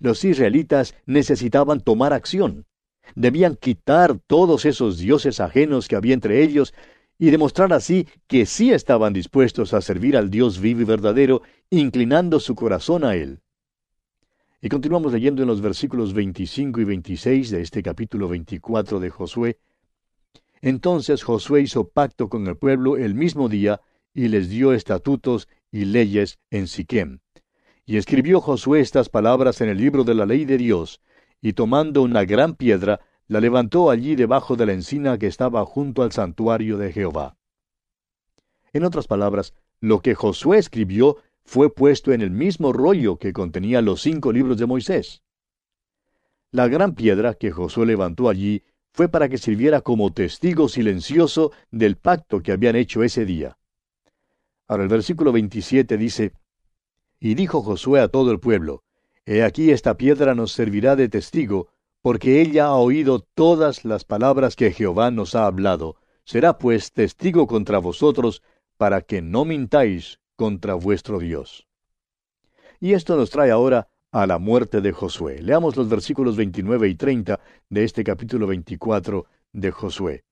Los 0.00 0.22
israelitas 0.22 0.94
necesitaban 1.06 1.80
tomar 1.80 2.12
acción. 2.12 2.66
Debían 3.14 3.56
quitar 3.56 4.18
todos 4.18 4.66
esos 4.66 4.98
dioses 4.98 5.40
ajenos 5.40 5.88
que 5.88 5.96
había 5.96 6.12
entre 6.12 6.42
ellos 6.42 6.74
y 7.18 7.30
demostrar 7.30 7.72
así 7.72 8.06
que 8.26 8.44
sí 8.44 8.70
estaban 8.70 9.14
dispuestos 9.14 9.72
a 9.72 9.80
servir 9.80 10.14
al 10.14 10.28
Dios 10.28 10.60
vivo 10.60 10.82
y 10.82 10.84
verdadero, 10.84 11.40
inclinando 11.70 12.38
su 12.38 12.54
corazón 12.54 13.02
a 13.02 13.14
Él. 13.14 13.40
Y 14.60 14.68
continuamos 14.68 15.14
leyendo 15.14 15.40
en 15.40 15.48
los 15.48 15.62
versículos 15.62 16.12
25 16.12 16.82
y 16.82 16.84
26 16.84 17.50
de 17.50 17.62
este 17.62 17.82
capítulo 17.82 18.28
24 18.28 19.00
de 19.00 19.08
Josué. 19.08 19.58
Entonces 20.62 21.22
Josué 21.22 21.62
hizo 21.62 21.88
pacto 21.88 22.28
con 22.28 22.46
el 22.46 22.56
pueblo 22.56 22.96
el 22.96 23.14
mismo 23.14 23.48
día 23.48 23.80
y 24.12 24.28
les 24.28 24.48
dio 24.48 24.72
estatutos 24.72 25.48
y 25.70 25.84
leyes 25.86 26.38
en 26.50 26.66
Siquem. 26.66 27.20
Y 27.86 27.96
escribió 27.96 28.40
Josué 28.40 28.80
estas 28.80 29.08
palabras 29.08 29.60
en 29.60 29.68
el 29.68 29.78
libro 29.78 30.04
de 30.04 30.14
la 30.14 30.26
ley 30.26 30.44
de 30.44 30.58
Dios, 30.58 31.00
y 31.40 31.54
tomando 31.54 32.02
una 32.02 32.24
gran 32.24 32.54
piedra, 32.54 33.00
la 33.26 33.40
levantó 33.40 33.90
allí 33.90 34.16
debajo 34.16 34.56
de 34.56 34.66
la 34.66 34.72
encina 34.72 35.18
que 35.18 35.26
estaba 35.26 35.64
junto 35.64 36.02
al 36.02 36.12
santuario 36.12 36.76
de 36.76 36.92
Jehová. 36.92 37.36
En 38.72 38.84
otras 38.84 39.06
palabras, 39.06 39.54
lo 39.80 40.00
que 40.00 40.14
Josué 40.14 40.58
escribió 40.58 41.16
fue 41.44 41.72
puesto 41.74 42.12
en 42.12 42.20
el 42.20 42.30
mismo 42.30 42.72
rollo 42.72 43.16
que 43.16 43.32
contenía 43.32 43.80
los 43.82 44.02
cinco 44.02 44.32
libros 44.32 44.58
de 44.58 44.66
Moisés. 44.66 45.22
La 46.52 46.68
gran 46.68 46.94
piedra 46.94 47.34
que 47.34 47.50
Josué 47.50 47.86
levantó 47.86 48.28
allí 48.28 48.62
fue 48.92 49.08
para 49.08 49.28
que 49.28 49.38
sirviera 49.38 49.80
como 49.80 50.12
testigo 50.12 50.68
silencioso 50.68 51.52
del 51.70 51.96
pacto 51.96 52.42
que 52.42 52.52
habían 52.52 52.76
hecho 52.76 53.02
ese 53.02 53.24
día. 53.24 53.56
Ahora 54.66 54.84
el 54.84 54.88
versículo 54.88 55.32
27 55.32 55.96
dice, 55.96 56.32
Y 57.18 57.34
dijo 57.34 57.62
Josué 57.62 58.00
a 58.00 58.08
todo 58.08 58.30
el 58.30 58.40
pueblo, 58.40 58.84
He 59.26 59.42
aquí 59.42 59.70
esta 59.70 59.96
piedra 59.96 60.34
nos 60.34 60.52
servirá 60.52 60.96
de 60.96 61.08
testigo, 61.08 61.68
porque 62.02 62.40
ella 62.40 62.66
ha 62.66 62.76
oído 62.76 63.20
todas 63.20 63.84
las 63.84 64.04
palabras 64.04 64.56
que 64.56 64.72
Jehová 64.72 65.10
nos 65.10 65.34
ha 65.34 65.46
hablado. 65.46 65.96
Será 66.24 66.58
pues 66.58 66.92
testigo 66.92 67.46
contra 67.46 67.78
vosotros, 67.78 68.42
para 68.76 69.02
que 69.02 69.20
no 69.20 69.44
mintáis 69.44 70.20
contra 70.36 70.74
vuestro 70.74 71.18
Dios. 71.18 71.66
Y 72.80 72.94
esto 72.94 73.16
nos 73.16 73.28
trae 73.30 73.50
ahora 73.50 73.88
a 74.12 74.26
la 74.26 74.38
muerte 74.38 74.80
de 74.80 74.92
Josué. 74.92 75.40
Leamos 75.42 75.76
los 75.76 75.88
versículos 75.88 76.36
29 76.36 76.88
y 76.88 76.94
30 76.94 77.40
de 77.68 77.84
este 77.84 78.04
capítulo 78.04 78.46
24 78.46 79.26
de 79.52 79.70
Josué. 79.70 80.24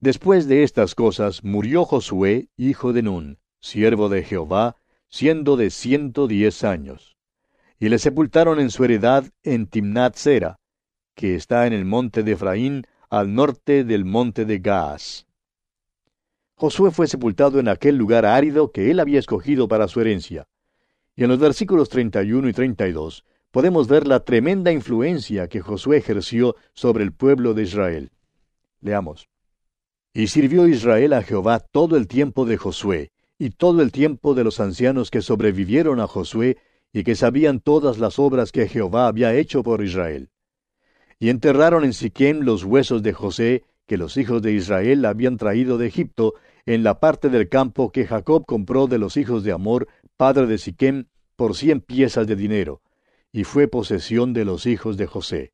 Después 0.00 0.46
de 0.48 0.62
estas 0.62 0.94
cosas 0.94 1.44
murió 1.44 1.84
Josué, 1.84 2.48
hijo 2.56 2.92
de 2.92 3.02
Nun, 3.02 3.38
siervo 3.60 4.08
de 4.08 4.22
Jehová, 4.22 4.76
siendo 5.08 5.56
de 5.56 5.70
ciento 5.70 6.26
diez 6.26 6.64
años 6.64 7.16
y 7.78 7.88
le 7.88 7.98
sepultaron 7.98 8.58
en 8.60 8.70
su 8.70 8.84
heredad 8.84 9.24
en 9.42 9.66
Timnat 9.66 10.16
Sera, 10.16 10.58
que 11.14 11.34
está 11.34 11.66
en 11.66 11.72
el 11.72 11.84
monte 11.84 12.22
de 12.22 12.32
Efraín, 12.32 12.86
al 13.10 13.34
norte 13.34 13.84
del 13.84 14.04
monte 14.04 14.44
de 14.44 14.58
Gaas. 14.58 15.26
Josué 16.54 16.90
fue 16.90 17.06
sepultado 17.06 17.60
en 17.60 17.68
aquel 17.68 17.96
lugar 17.96 18.24
árido 18.24 18.72
que 18.72 18.90
él 18.90 19.00
había 19.00 19.18
escogido 19.18 19.68
para 19.68 19.88
su 19.88 20.00
herencia. 20.00 20.46
Y 21.16 21.24
en 21.24 21.30
los 21.30 21.38
versículos 21.38 21.88
31 21.88 22.48
y 22.48 22.52
32 22.52 23.24
podemos 23.50 23.88
ver 23.88 24.06
la 24.06 24.20
tremenda 24.20 24.70
influencia 24.70 25.48
que 25.48 25.62
Josué 25.62 25.96
ejerció 25.96 26.56
sobre 26.74 27.04
el 27.04 27.12
pueblo 27.12 27.54
de 27.54 27.62
Israel. 27.62 28.10
Leamos. 28.82 29.30
Y 30.12 30.26
sirvió 30.26 30.68
Israel 30.68 31.14
a 31.14 31.22
Jehová 31.22 31.60
todo 31.60 31.96
el 31.96 32.06
tiempo 32.06 32.44
de 32.44 32.58
Josué, 32.58 33.12
y 33.38 33.50
todo 33.50 33.80
el 33.80 33.92
tiempo 33.92 34.34
de 34.34 34.44
los 34.44 34.60
ancianos 34.60 35.10
que 35.10 35.22
sobrevivieron 35.22 36.00
a 36.00 36.06
Josué, 36.06 36.58
y 36.92 37.02
que 37.02 37.14
sabían 37.14 37.60
todas 37.60 37.98
las 37.98 38.18
obras 38.18 38.52
que 38.52 38.68
Jehová 38.68 39.06
había 39.06 39.34
hecho 39.34 39.62
por 39.62 39.82
Israel. 39.82 40.28
Y 41.18 41.30
enterraron 41.30 41.84
en 41.84 41.94
Siquem 41.94 42.40
los 42.40 42.64
huesos 42.64 43.02
de 43.02 43.14
José, 43.14 43.64
que 43.86 43.96
los 43.96 44.16
hijos 44.16 44.42
de 44.42 44.52
Israel 44.52 45.04
habían 45.04 45.38
traído 45.38 45.78
de 45.78 45.86
Egipto, 45.86 46.34
en 46.66 46.82
la 46.82 46.98
parte 46.98 47.28
del 47.28 47.48
campo 47.48 47.92
que 47.92 48.06
Jacob 48.06 48.44
compró 48.44 48.86
de 48.86 48.98
los 48.98 49.16
hijos 49.16 49.44
de 49.44 49.52
Amor, 49.52 49.86
padre 50.16 50.46
de 50.46 50.58
Siquem, 50.58 51.06
por 51.36 51.54
cien 51.54 51.80
piezas 51.80 52.26
de 52.26 52.36
dinero, 52.36 52.80
y 53.32 53.44
fue 53.44 53.68
posesión 53.68 54.32
de 54.32 54.44
los 54.44 54.66
hijos 54.66 54.96
de 54.96 55.06
José. 55.06 55.52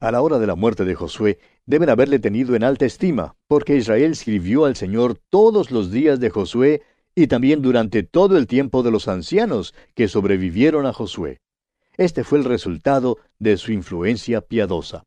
A 0.00 0.10
la 0.10 0.20
hora 0.20 0.38
de 0.38 0.46
la 0.46 0.54
muerte 0.54 0.84
de 0.84 0.94
Josué, 0.94 1.38
deben 1.64 1.88
haberle 1.88 2.18
tenido 2.18 2.54
en 2.54 2.64
alta 2.64 2.84
estima, 2.84 3.36
porque 3.46 3.76
Israel 3.76 4.16
sirvió 4.16 4.66
al 4.66 4.76
Señor 4.76 5.18
todos 5.30 5.70
los 5.70 5.90
días 5.90 6.20
de 6.20 6.28
Josué 6.30 6.82
y 7.14 7.28
también 7.28 7.62
durante 7.62 8.02
todo 8.02 8.36
el 8.36 8.46
tiempo 8.46 8.82
de 8.82 8.90
los 8.90 9.08
ancianos 9.08 9.74
que 9.94 10.08
sobrevivieron 10.08 10.84
a 10.84 10.92
Josué. 10.92 11.40
Este 11.96 12.24
fue 12.24 12.38
el 12.38 12.44
resultado 12.44 13.18
de 13.38 13.56
su 13.56 13.72
influencia 13.72 14.40
piadosa. 14.40 15.04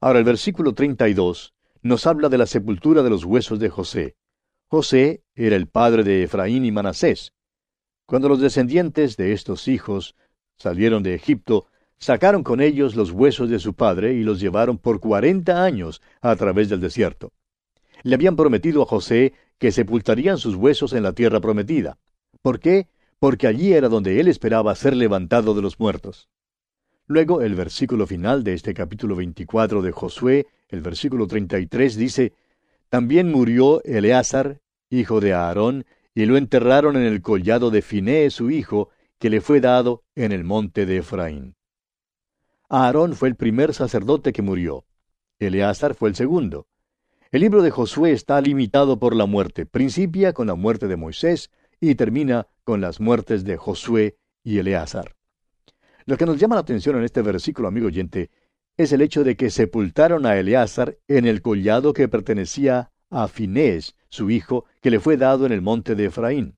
Ahora 0.00 0.18
el 0.18 0.24
versículo 0.24 0.74
32 0.74 1.54
nos 1.82 2.06
habla 2.06 2.28
de 2.28 2.38
la 2.38 2.46
sepultura 2.46 3.02
de 3.02 3.10
los 3.10 3.24
huesos 3.24 3.58
de 3.58 3.70
José. 3.70 4.16
José 4.68 5.22
era 5.36 5.54
el 5.54 5.68
padre 5.68 6.02
de 6.02 6.24
Efraín 6.24 6.64
y 6.64 6.72
Manasés. 6.72 7.32
Cuando 8.04 8.28
los 8.28 8.40
descendientes 8.40 9.16
de 9.16 9.32
estos 9.32 9.68
hijos 9.68 10.16
salieron 10.56 11.04
de 11.04 11.14
Egipto, 11.14 11.66
sacaron 11.98 12.42
con 12.42 12.60
ellos 12.60 12.96
los 12.96 13.12
huesos 13.12 13.48
de 13.48 13.60
su 13.60 13.74
padre 13.74 14.14
y 14.14 14.24
los 14.24 14.40
llevaron 14.40 14.78
por 14.78 14.98
cuarenta 14.98 15.62
años 15.64 16.02
a 16.20 16.34
través 16.34 16.68
del 16.68 16.80
desierto. 16.80 17.32
Le 18.02 18.16
habían 18.16 18.34
prometido 18.34 18.82
a 18.82 18.86
José 18.86 19.34
que 19.58 19.70
sepultarían 19.70 20.36
sus 20.36 20.56
huesos 20.56 20.92
en 20.92 21.04
la 21.04 21.12
tierra 21.12 21.40
prometida. 21.40 21.98
¿Por 22.42 22.58
qué? 22.58 22.88
Porque 23.20 23.46
allí 23.46 23.72
era 23.72 23.88
donde 23.88 24.18
él 24.18 24.26
esperaba 24.26 24.74
ser 24.74 24.96
levantado 24.96 25.54
de 25.54 25.62
los 25.62 25.78
muertos. 25.78 26.28
Luego, 27.06 27.40
el 27.40 27.54
versículo 27.54 28.04
final 28.08 28.42
de 28.42 28.54
este 28.54 28.74
capítulo 28.74 29.14
24 29.14 29.80
de 29.80 29.92
Josué, 29.92 30.46
el 30.68 30.80
versículo 30.80 31.28
33, 31.28 31.94
dice, 31.94 32.32
También 32.88 33.30
murió 33.30 33.82
Eleazar, 33.84 34.60
hijo 34.90 35.20
de 35.20 35.32
Aarón, 35.32 35.86
y 36.14 36.24
lo 36.26 36.36
enterraron 36.36 36.96
en 36.96 37.02
el 37.02 37.20
collado 37.20 37.70
de 37.70 37.82
Finé, 37.82 38.30
su 38.30 38.50
hijo, 38.50 38.90
que 39.18 39.30
le 39.30 39.40
fue 39.40 39.60
dado 39.60 40.04
en 40.14 40.32
el 40.32 40.44
monte 40.44 40.86
de 40.86 40.98
Efraín. 40.98 41.56
Aarón 42.68 43.14
fue 43.14 43.28
el 43.28 43.36
primer 43.36 43.74
sacerdote 43.74 44.32
que 44.32 44.42
murió. 44.42 44.86
Eleazar 45.38 45.94
fue 45.94 46.08
el 46.08 46.14
segundo. 46.14 46.66
El 47.30 47.42
libro 47.42 47.62
de 47.62 47.70
Josué 47.70 48.12
está 48.12 48.40
limitado 48.40 48.98
por 48.98 49.14
la 49.14 49.26
muerte. 49.26 49.66
Principia 49.66 50.32
con 50.32 50.46
la 50.46 50.54
muerte 50.54 50.86
de 50.86 50.96
Moisés 50.96 51.50
y 51.80 51.94
termina 51.94 52.46
con 52.64 52.80
las 52.80 53.00
muertes 53.00 53.44
de 53.44 53.56
Josué 53.56 54.16
y 54.42 54.58
Eleazar. 54.58 55.16
Lo 56.06 56.16
que 56.16 56.24
nos 56.24 56.38
llama 56.38 56.54
la 56.54 56.62
atención 56.62 56.96
en 56.96 57.04
este 57.04 57.20
versículo, 57.20 57.68
amigo 57.68 57.88
oyente, 57.88 58.30
es 58.76 58.92
el 58.92 59.00
hecho 59.00 59.24
de 59.24 59.36
que 59.36 59.50
sepultaron 59.50 60.26
a 60.26 60.36
Eleazar 60.36 60.98
en 61.08 61.26
el 61.26 61.40
collado 61.40 61.92
que 61.92 62.08
pertenecía 62.08 62.92
a 63.08 63.28
Finés, 63.28 63.96
su 64.08 64.30
hijo, 64.30 64.66
que 64.82 64.90
le 64.90 65.00
fue 65.00 65.16
dado 65.16 65.46
en 65.46 65.52
el 65.52 65.62
monte 65.62 65.94
de 65.94 66.06
Efraín. 66.06 66.56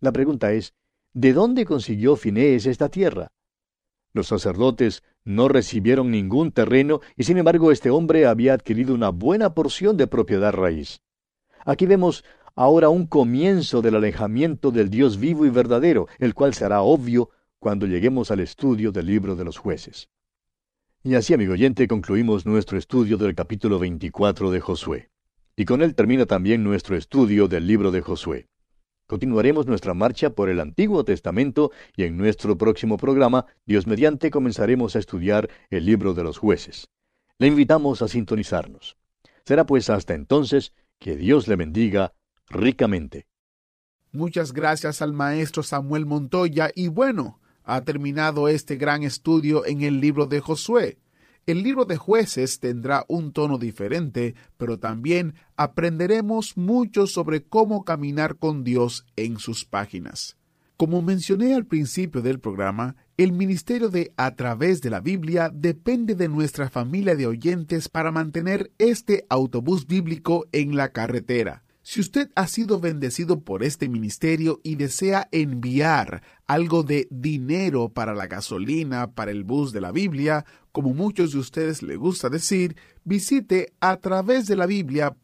La 0.00 0.12
pregunta 0.12 0.52
es, 0.52 0.74
¿de 1.12 1.32
dónde 1.32 1.64
consiguió 1.64 2.16
Finés 2.16 2.66
esta 2.66 2.88
tierra? 2.88 3.28
Los 4.12 4.28
sacerdotes 4.28 5.04
no 5.24 5.48
recibieron 5.48 6.10
ningún 6.10 6.50
terreno 6.50 7.00
y 7.16 7.24
sin 7.24 7.38
embargo 7.38 7.70
este 7.70 7.90
hombre 7.90 8.26
había 8.26 8.54
adquirido 8.54 8.94
una 8.94 9.10
buena 9.10 9.54
porción 9.54 9.96
de 9.96 10.06
propiedad 10.06 10.52
raíz. 10.52 11.02
Aquí 11.64 11.86
vemos 11.86 12.24
ahora 12.56 12.88
un 12.88 13.06
comienzo 13.06 13.82
del 13.82 13.94
alejamiento 13.94 14.70
del 14.72 14.90
Dios 14.90 15.18
vivo 15.20 15.46
y 15.46 15.50
verdadero, 15.50 16.08
el 16.18 16.34
cual 16.34 16.54
será 16.54 16.80
obvio 16.82 17.30
cuando 17.60 17.86
lleguemos 17.86 18.30
al 18.30 18.40
estudio 18.40 18.90
del 18.90 19.06
libro 19.06 19.36
de 19.36 19.44
los 19.44 19.58
jueces. 19.58 20.08
Y 21.04 21.14
así, 21.14 21.32
amigo 21.32 21.52
oyente, 21.52 21.86
concluimos 21.86 22.44
nuestro 22.44 22.76
estudio 22.76 23.18
del 23.18 23.36
capítulo 23.36 23.78
24 23.78 24.50
de 24.50 24.58
Josué. 24.58 25.10
Y 25.54 25.64
con 25.64 25.80
él 25.80 25.94
termina 25.94 26.26
también 26.26 26.64
nuestro 26.64 26.96
estudio 26.96 27.46
del 27.46 27.68
libro 27.68 27.92
de 27.92 28.00
Josué. 28.00 28.48
Continuaremos 29.06 29.66
nuestra 29.66 29.94
marcha 29.94 30.30
por 30.30 30.48
el 30.48 30.58
Antiguo 30.58 31.04
Testamento 31.04 31.70
y 31.96 32.02
en 32.02 32.16
nuestro 32.16 32.58
próximo 32.58 32.96
programa, 32.96 33.46
Dios 33.64 33.86
mediante, 33.86 34.32
comenzaremos 34.32 34.96
a 34.96 34.98
estudiar 34.98 35.48
el 35.70 35.86
libro 35.86 36.14
de 36.14 36.24
los 36.24 36.36
jueces. 36.36 36.88
Le 37.38 37.46
invitamos 37.46 38.02
a 38.02 38.08
sintonizarnos. 38.08 38.96
Será 39.44 39.66
pues 39.66 39.90
hasta 39.90 40.14
entonces 40.14 40.72
que 40.98 41.14
Dios 41.14 41.46
le 41.46 41.54
bendiga 41.54 42.12
ricamente. 42.48 43.28
Muchas 44.10 44.52
gracias 44.52 45.00
al 45.00 45.12
maestro 45.12 45.62
Samuel 45.62 46.06
Montoya 46.06 46.72
y 46.74 46.88
bueno, 46.88 47.40
ha 47.68 47.82
terminado 47.82 48.48
este 48.48 48.76
gran 48.76 49.02
estudio 49.02 49.66
en 49.66 49.82
el 49.82 50.00
libro 50.00 50.24
de 50.24 50.40
Josué. 50.40 50.98
El 51.44 51.62
libro 51.62 51.84
de 51.84 51.98
jueces 51.98 52.60
tendrá 52.60 53.04
un 53.08 53.32
tono 53.32 53.58
diferente, 53.58 54.34
pero 54.56 54.78
también 54.78 55.34
aprenderemos 55.54 56.56
mucho 56.56 57.06
sobre 57.06 57.44
cómo 57.44 57.84
caminar 57.84 58.36
con 58.36 58.64
Dios 58.64 59.04
en 59.16 59.38
sus 59.38 59.66
páginas. 59.66 60.38
Como 60.78 61.02
mencioné 61.02 61.54
al 61.54 61.66
principio 61.66 62.22
del 62.22 62.40
programa, 62.40 62.96
el 63.18 63.32
ministerio 63.32 63.90
de 63.90 64.12
A 64.16 64.34
través 64.34 64.80
de 64.80 64.88
la 64.88 65.00
Biblia 65.00 65.50
depende 65.52 66.14
de 66.14 66.28
nuestra 66.28 66.70
familia 66.70 67.16
de 67.16 67.26
oyentes 67.26 67.90
para 67.90 68.12
mantener 68.12 68.70
este 68.78 69.26
autobús 69.28 69.86
bíblico 69.86 70.46
en 70.52 70.74
la 70.74 70.90
carretera. 70.92 71.64
Si 71.90 72.00
usted 72.00 72.30
ha 72.34 72.46
sido 72.48 72.80
bendecido 72.80 73.40
por 73.40 73.62
este 73.62 73.88
ministerio 73.88 74.60
y 74.62 74.74
desea 74.74 75.26
enviar 75.32 76.22
algo 76.46 76.82
de 76.82 77.08
dinero 77.10 77.88
para 77.88 78.14
la 78.14 78.26
gasolina, 78.26 79.12
para 79.12 79.30
el 79.30 79.42
bus 79.42 79.72
de 79.72 79.80
la 79.80 79.90
Biblia, 79.90 80.44
como 80.70 80.92
muchos 80.92 81.32
de 81.32 81.38
ustedes 81.38 81.82
le 81.82 81.96
gusta 81.96 82.28
decir, 82.28 82.76
visite 83.04 83.72
a 83.80 83.96
través 83.96 84.46
de 84.46 84.56
la 84.56 84.66
biblia.org 84.66 85.18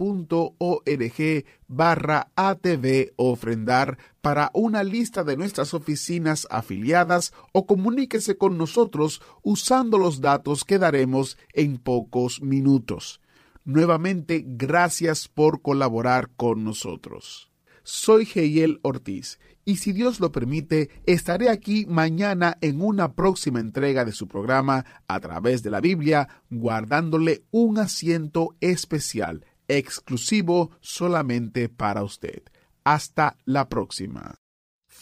barra 1.68 2.28
ATV 2.34 3.12
ofrendar 3.16 3.98
para 4.22 4.50
una 4.54 4.82
lista 4.84 5.22
de 5.22 5.36
nuestras 5.36 5.74
oficinas 5.74 6.46
afiliadas 6.48 7.34
o 7.52 7.66
comuníquese 7.66 8.38
con 8.38 8.56
nosotros 8.56 9.20
usando 9.42 9.98
los 9.98 10.22
datos 10.22 10.64
que 10.64 10.78
daremos 10.78 11.36
en 11.52 11.76
pocos 11.76 12.40
minutos. 12.40 13.20
Nuevamente, 13.64 14.44
gracias 14.46 15.26
por 15.26 15.62
colaborar 15.62 16.30
con 16.36 16.64
nosotros. 16.64 17.50
Soy 17.82 18.26
Geiel 18.26 18.78
Ortiz 18.82 19.38
y 19.64 19.76
si 19.76 19.92
Dios 19.92 20.20
lo 20.20 20.32
permite, 20.32 20.90
estaré 21.06 21.48
aquí 21.48 21.86
mañana 21.86 22.58
en 22.60 22.82
una 22.82 23.14
próxima 23.14 23.60
entrega 23.60 24.04
de 24.04 24.12
su 24.12 24.28
programa 24.28 24.84
a 25.08 25.18
través 25.20 25.62
de 25.62 25.70
la 25.70 25.80
Biblia, 25.80 26.28
guardándole 26.50 27.44
un 27.50 27.78
asiento 27.78 28.54
especial, 28.60 29.46
exclusivo 29.66 30.70
solamente 30.80 31.70
para 31.70 32.04
usted. 32.04 32.42
Hasta 32.84 33.38
la 33.46 33.70
próxima. 33.70 34.43